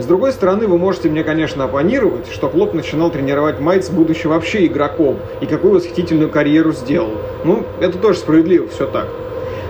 С 0.00 0.06
другой 0.06 0.32
стороны, 0.32 0.66
вы 0.66 0.78
можете 0.78 1.10
мне, 1.10 1.22
конечно, 1.22 1.64
оппонировать, 1.64 2.32
что 2.32 2.48
Клоп 2.48 2.72
начинал 2.72 3.10
тренировать 3.10 3.60
Майц, 3.60 3.90
будучи 3.90 4.26
вообще 4.26 4.64
игроком, 4.64 5.18
и 5.42 5.46
какую 5.46 5.74
восхитительную 5.74 6.30
карьеру 6.30 6.72
сделал. 6.72 7.18
Ну, 7.44 7.64
это 7.80 7.98
тоже 7.98 8.18
справедливо, 8.18 8.66
все 8.68 8.86
так. 8.86 9.08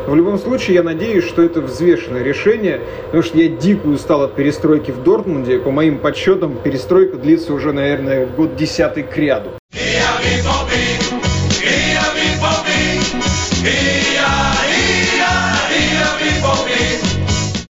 В 0.06 0.14
любом 0.14 0.38
случае, 0.38 0.76
я 0.76 0.82
надеюсь, 0.84 1.24
что 1.24 1.42
это 1.42 1.60
взвешенное 1.60 2.22
решение, 2.22 2.80
потому 3.06 3.24
что 3.24 3.38
я 3.38 3.48
дико 3.48 3.88
устал 3.88 4.22
от 4.22 4.36
перестройки 4.36 4.92
в 4.92 5.02
Дортмунде. 5.02 5.58
По 5.58 5.72
моим 5.72 5.98
подсчетам, 5.98 6.56
перестройка 6.62 7.16
длится 7.16 7.52
уже, 7.52 7.72
наверное, 7.72 8.26
год 8.26 8.54
десятый 8.54 9.02
к 9.02 9.16
ряду. 9.16 9.50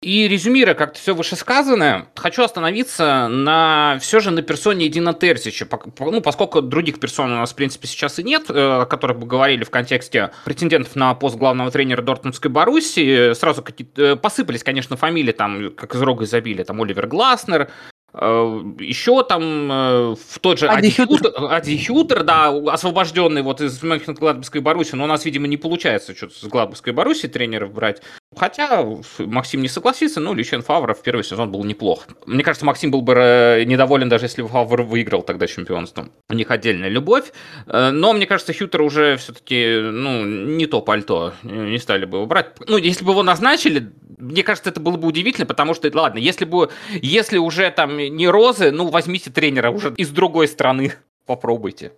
И 0.08 0.26
резюмируя 0.30 0.74
как-то 0.74 0.98
все 0.98 1.14
вышесказанное, 1.14 2.08
хочу 2.16 2.42
остановиться 2.42 3.28
на 3.28 3.98
все 4.00 4.22
же 4.22 4.32
на 4.32 4.42
персоне 4.42 4.88
Дина 4.88 5.14
Терзича, 5.14 5.68
ну, 6.00 6.22
поскольку 6.22 6.62
других 6.62 7.02
персон 7.02 7.30
у 7.34 7.36
нас, 7.36 7.52
в 7.52 7.56
принципе, 7.56 7.90
сейчас 7.90 8.18
и 8.18 8.24
нет, 8.24 8.46
э, 8.50 8.54
о 8.54 8.86
которых 8.86 9.20
бы 9.20 9.28
говорили 9.28 9.66
в 9.66 9.70
контексте 9.70 10.32
претендентов 10.46 10.96
на 10.96 11.14
пост 11.14 11.36
главного 11.36 11.72
тренера 11.72 12.02
Дортмундской 12.02 12.50
Боруссии, 12.50 13.34
сразу 13.34 13.62
какие-то 13.62 14.02
э, 14.02 14.16
посыпались, 14.16 14.64
конечно, 14.64 14.96
фамилии, 14.96 15.34
там, 15.34 15.72
как 15.76 15.94
из 15.94 16.02
рога 16.02 16.24
изобилия, 16.24 16.64
там, 16.64 16.82
Оливер 16.82 17.08
Гласнер, 17.08 17.70
Э, 18.14 18.64
Еще 18.80 19.22
там 19.24 20.16
в 20.16 20.40
тот 20.40 20.60
же 20.60 20.70
Ади 20.70 20.90
Хютер, 20.90 21.34
Ади 21.52 21.78
Хютер, 21.78 22.24
да, 22.24 22.48
освобожденный 22.72 23.42
вот 23.42 23.60
из 23.60 23.84
Мönchengladbachской 23.84 24.62
Баруси, 24.62 24.96
но 24.96 25.04
у 25.04 25.08
нас, 25.08 25.26
видимо, 25.26 25.48
не 25.48 25.58
получается 25.58 26.16
что-то 26.16 26.34
с 26.34 26.44
Гладбахской 26.46 26.94
Баруси 26.94 27.28
тренеров 27.28 27.74
брать. 27.74 28.02
Хотя 28.38 28.86
Максим 29.20 29.62
не 29.62 29.68
согласится, 29.68 30.20
но 30.20 30.34
Лючен 30.34 30.62
Фавр 30.62 30.94
в 30.94 31.02
первый 31.02 31.24
сезон 31.24 31.52
был 31.52 31.64
неплох. 31.64 32.08
Мне 32.26 32.44
кажется, 32.44 32.66
Максим 32.66 32.92
был 32.92 33.02
бы 33.02 33.14
э, 33.14 33.64
недоволен, 33.66 34.10
даже 34.10 34.26
если 34.26 34.42
бы 34.42 34.48
Фавр 34.48 34.84
выиграл 34.84 35.22
тогда 35.24 35.48
чемпионство. 35.48 36.10
У 36.30 36.34
них 36.34 36.52
отдельная 36.52 36.90
любовь. 36.90 37.32
Но, 37.66 38.14
мне 38.14 38.26
кажется, 38.26 38.54
Хютер 38.54 38.82
уже 38.82 39.18
все-таки, 39.18 39.80
ну, 39.82 40.26
не 40.26 40.66
то 40.66 40.82
пальто. 40.82 41.34
Не 41.44 41.80
стали 41.80 42.06
бы 42.06 42.18
его 42.18 42.28
брать. 42.28 42.54
Ну, 42.68 42.78
если 42.78 43.04
бы 43.04 43.12
его 43.12 43.24
назначили, 43.24 43.92
мне 44.18 44.44
кажется, 44.44 44.70
это 44.70 44.80
было 44.80 44.98
бы 44.98 45.08
удивительно, 45.08 45.46
потому 45.46 45.74
что, 45.74 45.90
ладно, 45.94 46.20
если 46.20 46.46
бы, 46.46 46.70
если 46.90 47.38
уже 47.38 47.70
там 47.72 47.98
не 47.98 48.28
Розы, 48.28 48.72
ну, 48.72 48.88
возьмите 48.90 49.30
тренера 49.30 49.70
уже 49.70 49.94
из 49.96 50.10
другой 50.10 50.48
страны, 50.48 50.94
попробуйте. 51.26 51.94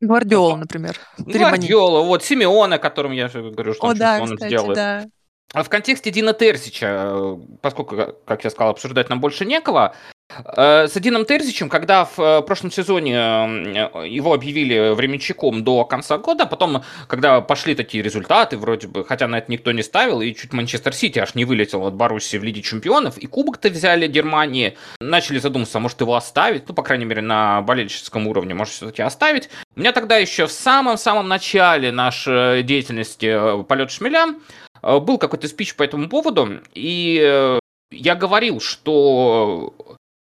Гвардиола, 0.00 0.56
например. 0.56 0.98
Гвардиола, 1.18 2.02
вот, 2.02 2.22
Симеона, 2.24 2.76
о 2.76 2.78
котором 2.78 3.12
я 3.12 3.28
же 3.28 3.50
говорю, 3.50 3.74
что 3.74 3.86
О, 3.86 3.90
он 3.90 3.96
да, 3.96 4.20
кстати, 4.20 4.50
делает. 4.50 4.74
Да. 4.74 5.04
А 5.54 5.62
в 5.62 5.68
контексте 5.68 6.10
Дина 6.10 6.32
Терзича, 6.32 6.86
э, 6.90 7.36
поскольку, 7.62 7.96
как 8.26 8.42
я 8.44 8.50
сказал, 8.50 8.70
обсуждать 8.70 9.08
нам 9.08 9.20
больше 9.20 9.44
некого, 9.44 9.94
Э, 10.56 10.88
с 10.88 10.96
Адином 10.96 11.24
Терзичем, 11.24 11.68
когда 11.68 12.04
в 12.04 12.18
э, 12.18 12.42
прошлом 12.42 12.70
сезоне 12.70 13.14
его 13.14 14.32
объявили 14.32 14.94
временщиком 14.94 15.62
до 15.64 15.84
конца 15.84 16.18
года, 16.18 16.46
потом, 16.46 16.82
когда 17.08 17.40
пошли 17.40 17.74
такие 17.74 18.02
результаты, 18.02 18.56
вроде 18.56 18.88
бы, 18.88 19.04
хотя 19.04 19.28
на 19.28 19.36
это 19.36 19.52
никто 19.52 19.70
не 19.72 19.82
ставил, 19.82 20.20
и 20.20 20.34
чуть 20.34 20.52
Манчестер 20.52 20.94
Сити 20.94 21.18
аж 21.18 21.34
не 21.34 21.44
вылетел 21.44 21.86
от 21.86 21.94
Боруссии 21.94 22.36
в 22.36 22.44
Лиге 22.44 22.62
Чемпионов, 22.62 23.18
и 23.18 23.26
кубок-то 23.26 23.68
взяли 23.68 24.06
Германии, 24.08 24.76
начали 25.00 25.38
задумываться, 25.38 25.78
а 25.78 25.80
может 25.80 26.00
его 26.00 26.14
оставить, 26.14 26.68
ну, 26.68 26.74
по 26.74 26.82
крайней 26.82 27.04
мере, 27.04 27.22
на 27.22 27.60
болельческом 27.62 28.26
уровне, 28.26 28.54
может 28.54 28.74
все-таки 28.74 29.02
оставить. 29.02 29.50
У 29.76 29.80
меня 29.80 29.92
тогда 29.92 30.16
еще 30.16 30.46
в 30.46 30.52
самом-самом 30.52 31.28
начале 31.28 31.92
нашей 31.92 32.62
деятельности 32.62 33.62
«Полет 33.64 33.90
шмеля» 33.90 34.34
был 34.84 35.18
какой-то 35.18 35.48
спич 35.48 35.74
по 35.76 35.82
этому 35.82 36.08
поводу, 36.08 36.60
и 36.74 37.58
я 37.90 38.14
говорил, 38.14 38.60
что 38.60 39.74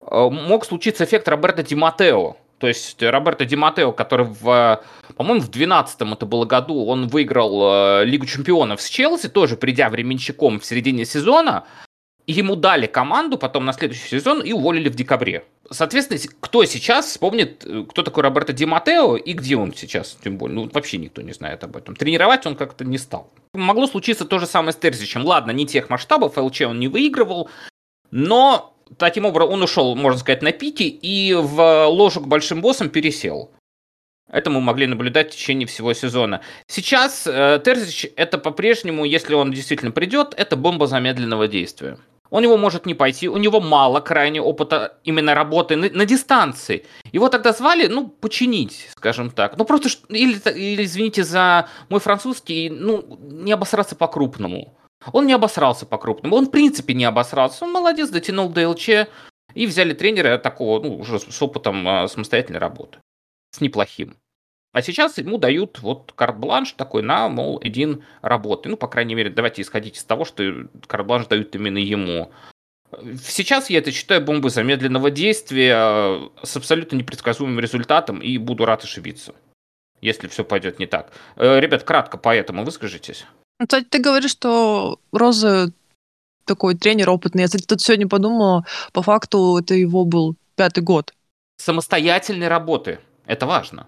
Э, 0.08 0.28
мог 0.30 0.64
случиться 0.64 1.04
эффект 1.04 1.28
Роберта 1.28 1.62
Ди 1.62 1.74
Матео. 1.74 2.36
То 2.58 2.68
есть 2.68 3.02
Роберто 3.02 3.44
Ди 3.44 3.56
Матео, 3.56 3.92
который, 3.92 4.26
в, 4.26 4.82
по-моему, 5.16 5.40
в 5.40 5.50
2012 5.50 6.12
это 6.12 6.26
было 6.26 6.44
году, 6.46 6.86
он 6.86 7.08
выиграл 7.08 8.00
э, 8.00 8.04
Лигу 8.04 8.26
чемпионов 8.26 8.80
с 8.80 8.88
Челси, 8.88 9.28
тоже 9.28 9.56
придя 9.56 9.90
временщиком 9.90 10.58
в 10.60 10.64
середине 10.64 11.04
сезона. 11.04 11.64
Ему 12.26 12.56
дали 12.56 12.86
команду 12.86 13.38
потом 13.38 13.64
на 13.64 13.72
следующий 13.72 14.08
сезон 14.08 14.42
и 14.42 14.52
уволили 14.52 14.88
в 14.88 14.94
декабре. 14.94 15.44
Соответственно, 15.70 16.20
кто 16.40 16.64
сейчас 16.64 17.06
вспомнит, 17.06 17.64
э, 17.64 17.84
кто 17.88 18.02
такой 18.02 18.22
Роберто 18.22 18.52
Ди 18.52 18.66
Матео 18.66 19.16
и 19.16 19.32
где 19.32 19.56
он 19.56 19.74
сейчас, 19.74 20.16
тем 20.22 20.38
более, 20.38 20.54
ну, 20.54 20.70
вообще 20.72 20.98
никто 20.98 21.22
не 21.22 21.32
знает 21.32 21.64
об 21.64 21.76
этом. 21.76 21.96
Тренировать 21.96 22.46
он 22.46 22.56
как-то 22.56 22.84
не 22.84 22.98
стал. 22.98 23.30
Могло 23.54 23.86
случиться 23.86 24.24
то 24.24 24.38
же 24.38 24.46
самое 24.46 24.72
с 24.72 24.76
Терзичем. 24.76 25.24
Ладно, 25.24 25.50
не 25.50 25.66
тех 25.66 25.90
масштабов, 25.90 26.36
ЛЧ 26.36 26.62
он 26.62 26.80
не 26.80 26.88
выигрывал, 26.88 27.48
но 28.10 28.74
таким 28.98 29.24
образом 29.24 29.54
он 29.54 29.62
ушел, 29.62 29.94
можно 29.96 30.18
сказать, 30.18 30.42
на 30.42 30.52
пике 30.52 30.84
и 30.84 31.34
в 31.34 31.86
ложу 31.86 32.20
к 32.20 32.28
большим 32.28 32.60
боссам 32.60 32.88
пересел. 32.88 33.50
Это 34.28 34.50
мы 34.50 34.60
могли 34.60 34.86
наблюдать 34.86 35.32
в 35.32 35.36
течение 35.36 35.68
всего 35.68 35.92
сезона. 35.92 36.40
Сейчас 36.66 37.26
э, 37.26 37.60
Терзич 37.64 38.06
это 38.16 38.38
по-прежнему, 38.38 39.04
если 39.04 39.34
он 39.34 39.52
действительно 39.52 39.92
придет, 39.92 40.34
это 40.36 40.56
бомба 40.56 40.88
замедленного 40.88 41.46
действия. 41.46 41.98
У 42.36 42.40
него 42.40 42.58
может 42.58 42.84
не 42.84 42.92
пойти, 42.92 43.30
у 43.30 43.38
него 43.38 43.62
мало 43.62 44.00
крайне 44.00 44.42
опыта 44.42 44.98
именно 45.04 45.34
работы 45.34 45.74
на, 45.74 45.88
на 45.88 46.04
дистанции. 46.04 46.84
Его 47.10 47.30
тогда 47.30 47.52
звали, 47.52 47.86
ну, 47.86 48.08
починить, 48.08 48.90
скажем 48.94 49.30
так. 49.30 49.56
Ну, 49.56 49.64
просто, 49.64 49.88
или, 50.10 50.38
или 50.54 50.84
извините 50.84 51.24
за 51.24 51.70
мой 51.88 51.98
французский, 51.98 52.68
ну, 52.68 53.18
не 53.22 53.52
обосраться 53.52 53.96
по-крупному. 53.96 54.76
Он 55.12 55.26
не 55.26 55.32
обосрался 55.32 55.86
по-крупному, 55.86 56.36
он 56.36 56.44
в 56.44 56.50
принципе 56.50 56.92
не 56.92 57.06
обосрался. 57.06 57.64
Он 57.64 57.72
молодец, 57.72 58.10
дотянул 58.10 58.50
до 58.50 58.68
ЛЧ, 58.68 58.90
и 59.54 59.66
взяли 59.66 59.94
тренера 59.94 60.36
такого, 60.36 60.82
ну, 60.82 60.98
уже 60.98 61.18
с 61.18 61.40
опытом 61.40 61.88
а, 61.88 62.06
самостоятельной 62.06 62.60
работы. 62.60 62.98
С 63.52 63.62
неплохим. 63.62 64.14
А 64.76 64.82
сейчас 64.82 65.16
ему 65.16 65.38
дают 65.38 65.78
вот 65.80 66.12
карт-бланш 66.14 66.72
такой 66.72 67.00
на, 67.00 67.30
мол, 67.30 67.58
один 67.64 68.04
работы. 68.20 68.68
Ну, 68.68 68.76
по 68.76 68.88
крайней 68.88 69.14
мере, 69.14 69.30
давайте 69.30 69.62
исходить 69.62 69.96
из 69.96 70.04
того, 70.04 70.26
что 70.26 70.68
карт-бланш 70.86 71.28
дают 71.28 71.54
именно 71.54 71.78
ему. 71.78 72.30
Сейчас 73.24 73.70
я 73.70 73.78
это 73.78 73.90
считаю 73.90 74.20
бомбой 74.20 74.50
замедленного 74.50 75.10
действия 75.10 76.20
с 76.42 76.58
абсолютно 76.58 76.96
непредсказуемым 76.96 77.58
результатом 77.58 78.18
и 78.18 78.36
буду 78.36 78.66
рад 78.66 78.84
ошибиться, 78.84 79.34
если 80.02 80.28
все 80.28 80.44
пойдет 80.44 80.78
не 80.78 80.84
так. 80.84 81.10
Э, 81.36 81.58
ребят, 81.58 81.82
кратко 81.82 82.18
поэтому 82.18 82.62
выскажитесь. 82.62 83.24
Ну, 83.58 83.66
кстати, 83.66 83.86
ты 83.88 83.98
говоришь, 83.98 84.32
что 84.32 85.00
Роза 85.10 85.72
такой 86.44 86.74
тренер 86.74 87.08
опытный. 87.08 87.40
Я, 87.40 87.46
кстати, 87.46 87.64
тут 87.64 87.80
сегодня 87.80 88.08
подумала, 88.08 88.66
по 88.92 89.00
факту 89.00 89.56
это 89.56 89.72
его 89.72 90.04
был 90.04 90.36
пятый 90.54 90.82
год. 90.82 91.14
Самостоятельной 91.56 92.48
работы. 92.48 92.98
Это 93.24 93.46
важно 93.46 93.86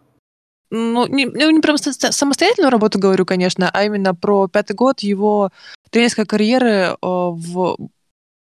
ну, 0.70 1.06
не, 1.06 1.26
ну, 1.26 1.50
не 1.50 1.60
про 1.60 1.76
самостоятельную 1.78 2.70
работу 2.70 2.98
говорю, 2.98 3.24
конечно, 3.24 3.70
а 3.72 3.84
именно 3.84 4.14
про 4.14 4.48
пятый 4.48 4.74
год 4.74 5.00
его 5.00 5.50
тренерской 5.90 6.26
карьеры 6.26 6.68
э, 6.68 6.96
в, 7.00 7.76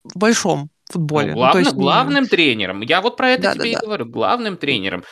в 0.05 0.17
большом 0.19 0.71
футболе. 0.87 1.33
Ну, 1.33 1.35
главным, 1.35 1.63
ну, 1.63 1.69
есть, 1.69 1.77
главным 1.77 2.27
тренером. 2.27 2.81
Я 2.81 3.01
вот 3.01 3.17
про 3.17 3.31
это 3.31 3.43
да, 3.43 3.53
тебе 3.53 3.63
да, 3.63 3.69
и 3.69 3.75
да. 3.75 3.81
говорю. 3.81 4.07
Главным 4.07 4.57
тренером. 4.57 5.05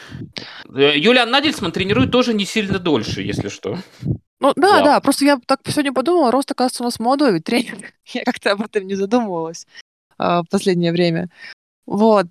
Э, 0.74 0.96
Юлиан 0.96 1.30
Надельсман 1.30 1.72
тренирует 1.72 2.10
тоже 2.10 2.34
не 2.34 2.46
сильно 2.46 2.78
дольше, 2.78 3.22
если 3.22 3.48
что. 3.48 3.78
Ну 4.40 4.52
да, 4.56 4.80
Глав. 4.80 4.84
да, 4.84 5.00
просто 5.00 5.24
я 5.24 5.38
так 5.46 5.60
сегодня 5.66 5.92
подумала, 5.92 6.32
Рост, 6.32 6.50
оказывается, 6.50 6.82
у 6.82 6.86
нас 6.86 6.98
молодой 6.98 7.32
ведь 7.34 7.44
тренер. 7.44 7.92
я 8.06 8.24
как-то 8.24 8.52
об 8.52 8.62
этом 8.62 8.86
не 8.86 8.94
задумывалась 8.94 9.66
а, 10.18 10.42
в 10.42 10.48
последнее 10.48 10.92
время. 10.92 11.28
Вот. 11.84 12.28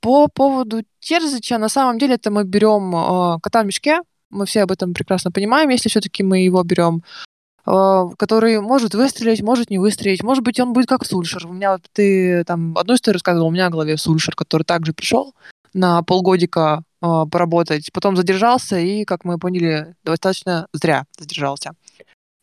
По 0.00 0.28
поводу 0.28 0.82
Терзича, 1.00 1.58
на 1.58 1.68
самом 1.68 1.98
деле, 1.98 2.14
это 2.16 2.30
мы 2.30 2.44
берем 2.44 2.94
э, 2.94 3.40
кота 3.40 3.62
в 3.62 3.66
мешке, 3.66 4.00
мы 4.30 4.46
все 4.46 4.62
об 4.62 4.72
этом 4.72 4.94
прекрасно 4.94 5.30
понимаем, 5.30 5.68
если 5.70 5.88
все-таки 5.88 6.22
мы 6.22 6.38
его 6.38 6.62
берем, 6.62 7.02
э, 7.66 8.04
который 8.16 8.60
может 8.60 8.94
выстрелить, 8.94 9.42
может 9.42 9.70
не 9.70 9.78
выстрелить, 9.78 10.22
может 10.22 10.44
быть, 10.44 10.60
он 10.60 10.72
будет 10.72 10.88
как 10.88 11.04
Сульшер. 11.04 11.46
У 11.46 11.52
меня 11.52 11.72
вот 11.72 11.82
ты 11.92 12.44
там 12.44 12.76
одну 12.78 12.94
историю 12.94 13.16
рассказывал, 13.16 13.48
у 13.48 13.52
меня 13.52 13.68
в 13.68 13.72
голове 13.72 13.96
Сульшер, 13.96 14.34
который 14.34 14.62
также 14.62 14.92
пришел 14.92 15.34
на 15.74 16.02
полгодика 16.02 16.82
э, 17.02 17.24
поработать, 17.30 17.92
потом 17.92 18.16
задержался 18.16 18.78
и, 18.78 19.04
как 19.04 19.24
мы 19.24 19.38
поняли, 19.38 19.94
достаточно 20.04 20.66
зря 20.72 21.04
задержался. 21.18 21.72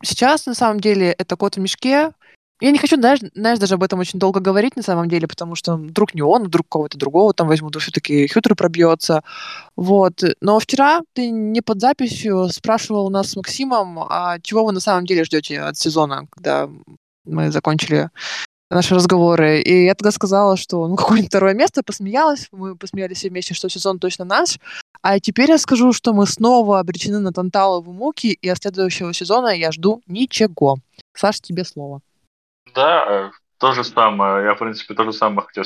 Сейчас, 0.03 0.45
на 0.45 0.53
самом 0.53 0.79
деле, 0.79 1.11
это 1.11 1.35
кот 1.35 1.55
в 1.55 1.59
мешке, 1.59 2.11
я 2.59 2.71
не 2.71 2.79
хочу, 2.79 2.95
знаешь, 2.95 3.19
знаешь, 3.35 3.59
даже 3.59 3.75
об 3.75 3.83
этом 3.83 3.99
очень 3.99 4.19
долго 4.19 4.39
говорить 4.39 4.75
на 4.75 4.81
самом 4.81 5.07
деле, 5.09 5.27
потому 5.27 5.55
что 5.55 5.75
вдруг 5.75 6.15
не 6.15 6.21
он, 6.21 6.45
вдруг 6.45 6.67
кого-то 6.69 6.97
другого 6.97 7.33
там 7.33 7.47
возьмут, 7.47 7.73
то 7.73 7.79
все-таки 7.79 8.27
хютер 8.27 8.55
пробьется. 8.55 9.23
Вот. 9.75 10.23
Но 10.41 10.59
вчера 10.59 11.01
ты 11.13 11.29
не 11.29 11.61
под 11.61 11.81
записью 11.81 12.49
спрашивал 12.49 13.05
у 13.05 13.09
нас 13.09 13.31
с 13.31 13.35
Максимом, 13.35 13.99
а 13.99 14.39
чего 14.41 14.65
вы 14.65 14.71
на 14.71 14.79
самом 14.79 15.05
деле 15.05 15.23
ждете 15.23 15.61
от 15.61 15.77
сезона, 15.77 16.27
когда 16.31 16.69
мы 17.25 17.51
закончили 17.51 18.09
наши 18.69 18.95
разговоры. 18.95 19.61
И 19.61 19.85
я 19.85 19.93
тогда 19.93 20.11
сказала, 20.11 20.57
что 20.57 20.87
ну 20.87 20.95
какое-нибудь 20.95 21.29
второе 21.31 21.53
место, 21.53 21.83
посмеялась, 21.83 22.47
мы 22.51 22.75
посмеялись 22.75 23.17
все 23.17 23.29
вместе, 23.29 23.53
что 23.53 23.69
сезон 23.69 23.99
точно 23.99 24.25
наш. 24.25 24.57
А 25.01 25.19
теперь 25.19 25.51
я 25.51 25.57
скажу, 25.57 25.93
что 25.93 26.13
мы 26.13 26.25
снова 26.25 26.79
обречены 26.79 27.19
на 27.19 27.31
танталовые 27.31 27.93
муки, 27.93 28.27
и 28.27 28.49
от 28.49 28.57
следующего 28.57 29.13
сезона 29.13 29.49
я 29.49 29.71
жду 29.71 30.01
ничего. 30.07 30.77
Саш, 31.13 31.39
тебе 31.39 31.63
слово. 31.63 32.01
Да, 32.73 33.05
э, 33.07 33.31
то 33.57 33.73
же 33.73 33.83
самое. 33.83 34.45
Я, 34.45 34.55
в 34.55 34.59
принципе, 34.59 34.93
то 34.93 35.03
же 35.03 35.13
самое 35.13 35.47
хотел 35.47 35.63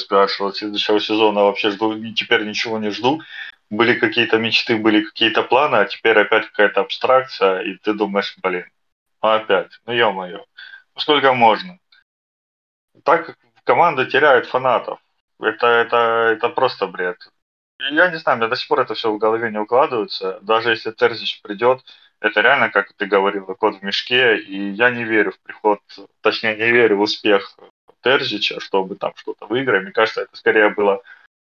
от 0.47 0.55
следующего 0.55 0.99
сезона 0.99 1.41
вообще 1.43 1.71
жду, 1.71 1.93
теперь 2.13 2.45
ничего 2.45 2.79
не 2.79 2.89
жду. 2.91 3.21
Были 3.69 3.93
какие-то 3.99 4.37
мечты, 4.37 4.77
были 4.77 5.03
какие-то 5.03 5.43
планы, 5.43 5.77
а 5.77 5.85
теперь 5.85 6.19
опять 6.19 6.47
какая-то 6.47 6.81
абстракция, 6.81 7.61
и 7.61 7.75
ты 7.77 7.93
думаешь, 7.93 8.35
блин, 8.43 8.65
ну 9.21 9.29
опять, 9.29 9.71
ну 9.85 9.93
ё-моё, 9.93 10.43
сколько 10.97 11.33
можно? 11.33 11.79
Так 13.03 13.37
команда 13.63 14.05
теряет 14.05 14.47
фанатов. 14.47 14.99
Это, 15.39 15.67
это, 15.67 15.97
это 16.33 16.49
просто 16.49 16.87
бред. 16.87 17.17
Я 17.79 18.09
не 18.11 18.17
знаю, 18.17 18.37
мне 18.37 18.47
до 18.47 18.55
сих 18.55 18.67
пор 18.67 18.81
это 18.81 18.93
все 18.93 19.11
в 19.11 19.17
голове 19.17 19.51
не 19.51 19.57
укладывается. 19.57 20.39
Даже 20.41 20.71
если 20.71 20.91
Терзич 20.91 21.41
придет, 21.41 21.81
это 22.21 22.41
реально, 22.41 22.69
как 22.69 22.93
ты 22.93 23.07
говорил, 23.07 23.45
кот 23.45 23.79
в 23.79 23.84
мешке, 23.84 24.38
и 24.38 24.69
я 24.69 24.91
не 24.91 25.03
верю 25.03 25.31
в 25.31 25.39
приход, 25.39 25.79
точнее, 26.21 26.55
не 26.55 26.71
верю 26.71 26.97
в 26.97 27.01
успех 27.01 27.57
Терзича, 28.03 28.60
чтобы 28.60 28.95
там 28.95 29.13
что-то 29.15 29.47
выиграть. 29.47 29.84
Мне 29.84 29.91
кажется, 29.91 30.21
это 30.21 30.36
скорее 30.36 30.69
было 30.69 31.01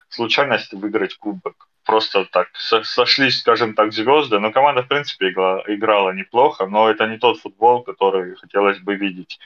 случайность 0.08 0.72
выиграть 0.72 1.16
кубок. 1.16 1.68
Просто 1.84 2.24
так 2.24 2.48
сошлись, 2.56 3.40
скажем 3.40 3.74
так, 3.74 3.92
звезды. 3.92 4.38
Но 4.40 4.50
команда, 4.52 4.82
в 4.82 4.88
принципе, 4.88 5.30
играла, 5.30 5.62
играла 5.66 6.10
неплохо, 6.10 6.66
но 6.66 6.90
это 6.90 7.06
не 7.06 7.18
тот 7.18 7.38
футбол, 7.38 7.82
который 7.82 8.34
хотелось 8.36 8.78
бы 8.80 8.96
видеть. 8.96 9.38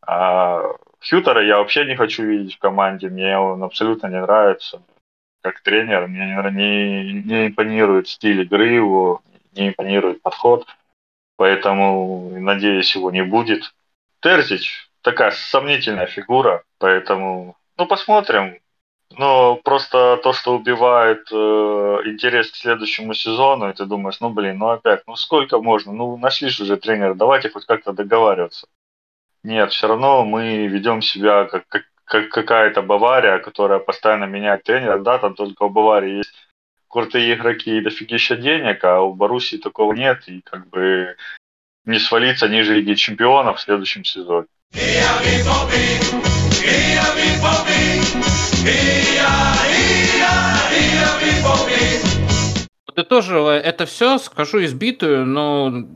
А 0.00 0.62
Хьютера 1.00 1.44
я 1.44 1.58
вообще 1.58 1.84
не 1.84 1.96
хочу 1.96 2.24
видеть 2.24 2.56
в 2.56 2.58
команде. 2.58 3.08
Мне 3.08 3.38
он 3.38 3.62
абсолютно 3.62 4.06
не 4.06 4.20
нравится 4.20 4.82
как 5.42 5.60
тренер. 5.60 6.06
Мне 6.06 6.26
не, 6.50 7.22
не 7.22 7.46
импонирует 7.48 8.08
стиль 8.08 8.42
игры 8.42 8.68
его, 8.68 9.22
не 9.56 9.68
импонирует 9.68 10.22
подход, 10.22 10.66
поэтому, 11.36 12.30
надеюсь, 12.38 12.94
его 12.94 13.10
не 13.10 13.22
будет. 13.22 13.74
Терзич 14.20 14.90
такая 15.02 15.30
сомнительная 15.30 16.06
фигура, 16.06 16.64
поэтому, 16.78 17.56
ну, 17.76 17.86
посмотрим. 17.86 18.58
Но 19.16 19.54
просто 19.56 20.18
то, 20.22 20.32
что 20.32 20.56
убивает 20.56 21.28
э, 21.30 21.36
интерес 22.06 22.50
к 22.50 22.56
следующему 22.56 23.14
сезону, 23.14 23.70
и 23.70 23.72
ты 23.72 23.84
думаешь, 23.84 24.18
ну, 24.20 24.30
блин, 24.30 24.58
ну 24.58 24.70
опять, 24.70 25.04
ну 25.06 25.14
сколько 25.14 25.60
можно? 25.60 25.92
Ну, 25.92 26.16
нашли 26.16 26.48
же 26.48 26.64
уже 26.64 26.76
тренера, 26.76 27.14
давайте 27.14 27.50
хоть 27.50 27.66
как-то 27.66 27.92
договариваться. 27.92 28.66
Нет, 29.44 29.70
все 29.70 29.86
равно 29.86 30.24
мы 30.24 30.66
ведем 30.66 31.02
себя 31.02 31.44
как, 31.44 31.68
как, 31.68 31.84
как 32.04 32.28
какая-то 32.30 32.82
Бавария, 32.82 33.38
которая 33.38 33.78
постоянно 33.78 34.24
меняет 34.24 34.64
тренера. 34.64 34.98
Да, 34.98 35.18
там 35.18 35.34
только 35.34 35.62
у 35.62 35.70
Баварии 35.70 36.16
есть 36.16 36.34
крутые 36.88 37.34
игроки 37.34 37.78
и 37.78 37.80
дофигища 37.80 38.36
денег, 38.36 38.84
а 38.84 39.00
у 39.00 39.14
Баруси 39.14 39.58
такого 39.58 39.92
нет, 39.92 40.28
и 40.28 40.40
как 40.42 40.68
бы 40.68 41.16
не 41.84 41.98
свалиться 41.98 42.48
ниже 42.48 42.74
Лиги 42.74 42.94
Чемпионов 42.94 43.58
в 43.58 43.60
следующем 43.60 44.04
сезоне. 44.04 44.46
Подытоживая 52.86 53.60
это 53.60 53.86
все, 53.86 54.18
скажу 54.18 54.64
избитую, 54.64 55.26
но 55.26 55.86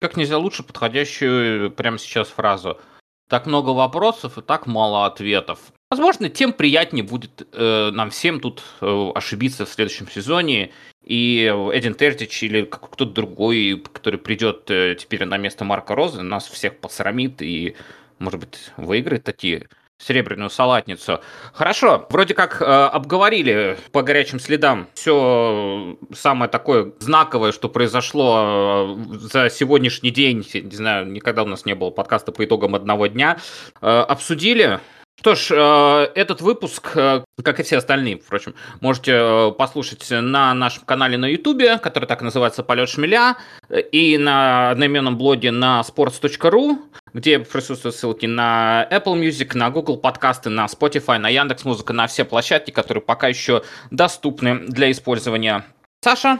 как 0.00 0.16
нельзя 0.16 0.38
лучше 0.38 0.62
подходящую 0.62 1.70
прямо 1.70 1.98
сейчас 1.98 2.28
фразу. 2.28 2.80
Так 3.28 3.46
много 3.46 3.70
вопросов 3.70 4.38
и 4.38 4.42
так 4.42 4.66
мало 4.66 5.06
ответов. 5.06 5.72
Возможно, 5.90 6.28
тем 6.28 6.52
приятнее 6.52 7.02
будет 7.02 7.48
э, 7.50 7.90
нам 7.92 8.10
всем 8.10 8.40
тут 8.40 8.62
э, 8.82 9.10
ошибиться 9.14 9.64
в 9.64 9.70
следующем 9.70 10.06
сезоне, 10.06 10.70
и 11.02 11.46
Эдин 11.72 11.94
Тертич 11.94 12.42
или 12.42 12.62
кто-то 12.62 13.06
другой, 13.06 13.82
который 13.94 14.18
придет 14.18 14.70
э, 14.70 14.96
теперь 14.98 15.24
на 15.24 15.38
место 15.38 15.64
Марка 15.64 15.94
Розы, 15.94 16.20
нас 16.20 16.46
всех 16.46 16.76
посрамит 16.76 17.40
и, 17.40 17.74
может 18.18 18.38
быть, 18.38 18.70
выиграет 18.76 19.24
такие 19.24 19.68
серебряную 19.96 20.50
салатницу. 20.50 21.20
Хорошо, 21.54 22.06
вроде 22.10 22.34
как 22.34 22.60
э, 22.60 22.64
обговорили 22.64 23.78
по 23.90 24.02
горячим 24.02 24.38
следам 24.38 24.88
все 24.94 25.96
самое 26.14 26.50
такое 26.50 26.92
знаковое, 27.00 27.52
что 27.52 27.68
произошло 27.70 28.96
э, 29.10 29.18
за 29.18 29.50
сегодняшний 29.50 30.10
день. 30.10 30.46
Не 30.54 30.76
знаю, 30.76 31.06
никогда 31.06 31.42
у 31.42 31.46
нас 31.46 31.64
не 31.64 31.74
было 31.74 31.90
подкаста 31.90 32.30
по 32.30 32.44
итогам 32.44 32.74
одного 32.74 33.06
дня. 33.06 33.38
Э, 33.80 34.00
обсудили 34.00 34.80
Что 35.20 35.34
ж, 35.34 35.50
э, 35.50 36.12
этот 36.14 36.40
выпуск, 36.42 36.92
э, 36.94 37.24
как 37.42 37.58
и 37.58 37.64
все 37.64 37.78
остальные, 37.78 38.18
впрочем, 38.18 38.54
можете 38.80 39.12
э, 39.14 39.50
послушать 39.50 40.06
на 40.10 40.54
нашем 40.54 40.84
канале 40.84 41.18
на 41.18 41.26
YouTube, 41.26 41.80
который 41.82 42.04
так 42.04 42.22
называется 42.22 42.62
«Полет 42.62 42.88
шмеля», 42.88 43.36
и 43.68 44.16
на 44.16 44.70
одноименном 44.70 45.18
блоге 45.18 45.50
на 45.50 45.80
sports.ru, 45.80 46.78
где 47.14 47.40
присутствуют 47.40 47.96
ссылки 47.96 48.26
на 48.26 48.86
Apple 48.92 49.20
Music, 49.20 49.56
на 49.56 49.70
Google 49.70 49.96
подкасты, 49.96 50.50
на 50.50 50.66
Spotify, 50.66 51.18
на 51.18 51.28
Яндекс 51.28 51.64
Музыка, 51.64 51.92
на 51.92 52.06
все 52.06 52.24
площадки, 52.24 52.70
которые 52.70 53.02
пока 53.02 53.26
еще 53.26 53.64
доступны 53.90 54.68
для 54.68 54.88
использования. 54.92 55.64
Саша, 56.00 56.38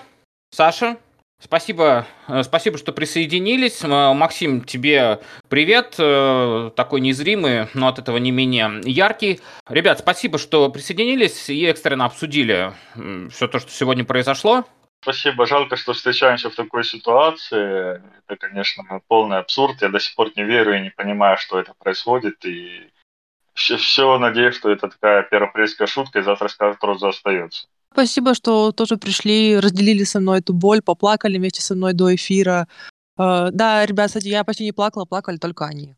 Саша, 0.54 0.98
Спасибо, 1.40 2.06
э, 2.26 2.42
спасибо, 2.42 2.78
что 2.78 2.92
присоединились. 2.92 3.82
Максим, 3.84 4.64
тебе 4.64 5.20
привет, 5.48 5.94
э, 5.96 6.70
такой 6.74 7.00
незримый, 7.00 7.68
но 7.74 7.88
от 7.88 8.00
этого 8.00 8.16
не 8.16 8.32
менее 8.32 8.80
яркий. 8.84 9.40
Ребят, 9.68 10.00
спасибо, 10.00 10.38
что 10.38 10.68
присоединились 10.68 11.48
и 11.48 11.64
экстренно 11.64 12.06
обсудили 12.06 12.72
все 13.30 13.46
то, 13.46 13.60
что 13.60 13.70
сегодня 13.70 14.04
произошло. 14.04 14.64
Спасибо, 15.00 15.46
жалко, 15.46 15.76
что 15.76 15.92
встречаемся 15.92 16.50
в 16.50 16.56
такой 16.56 16.82
ситуации. 16.82 18.02
Это, 18.26 18.36
конечно, 18.36 19.00
полный 19.06 19.38
абсурд. 19.38 19.80
Я 19.80 19.90
до 19.90 20.00
сих 20.00 20.16
пор 20.16 20.32
не 20.34 20.42
верю 20.42 20.76
и 20.76 20.80
не 20.80 20.90
понимаю, 20.90 21.38
что 21.38 21.60
это 21.60 21.72
происходит. 21.78 22.44
И 22.44 22.90
все, 23.54 23.76
все 23.76 24.18
надеюсь, 24.18 24.56
что 24.56 24.70
это 24.70 24.88
такая 24.88 25.22
первоапрельская 25.22 25.86
шутка, 25.86 26.18
и 26.18 26.22
завтра 26.22 26.48
скажут, 26.48 26.82
Роза 26.82 27.10
остается. 27.10 27.68
Спасибо, 27.98 28.32
что 28.34 28.70
тоже 28.70 28.96
пришли, 28.96 29.58
разделили 29.58 30.04
со 30.04 30.20
мной 30.20 30.38
эту 30.38 30.52
боль, 30.52 30.82
поплакали 30.82 31.36
вместе 31.36 31.62
со 31.62 31.74
мной 31.74 31.94
до 31.94 32.14
эфира. 32.14 32.68
Э, 33.18 33.48
да, 33.50 33.84
ребят, 33.84 34.06
кстати, 34.06 34.28
я 34.28 34.44
почти 34.44 34.62
не 34.62 34.70
плакала, 34.70 35.04
плакали 35.04 35.36
только 35.36 35.64
они. 35.64 35.96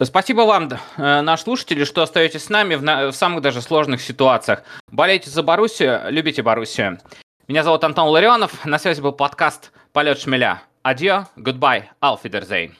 Спасибо 0.00 0.42
вам, 0.42 0.68
э, 0.68 1.20
наши 1.22 1.42
слушатели, 1.42 1.82
что 1.82 2.02
остаетесь 2.02 2.44
с 2.44 2.50
нами 2.50 2.76
в, 2.76 2.84
на, 2.84 3.08
в 3.08 3.16
самых 3.16 3.42
даже 3.42 3.62
сложных 3.62 4.00
ситуациях. 4.00 4.62
Болейте 4.92 5.28
за 5.28 5.42
Боруссию, 5.42 6.02
любите 6.10 6.42
Боруссию. 6.42 7.00
Меня 7.48 7.64
зовут 7.64 7.82
Антон 7.82 8.10
Ларионов, 8.10 8.64
на 8.64 8.78
связи 8.78 9.00
был 9.00 9.10
подкаст 9.10 9.72
«Полет 9.92 10.20
шмеля». 10.20 10.62
Адьо, 10.84 11.26
auf 11.36 12.22
Wiedersehen. 12.22 12.76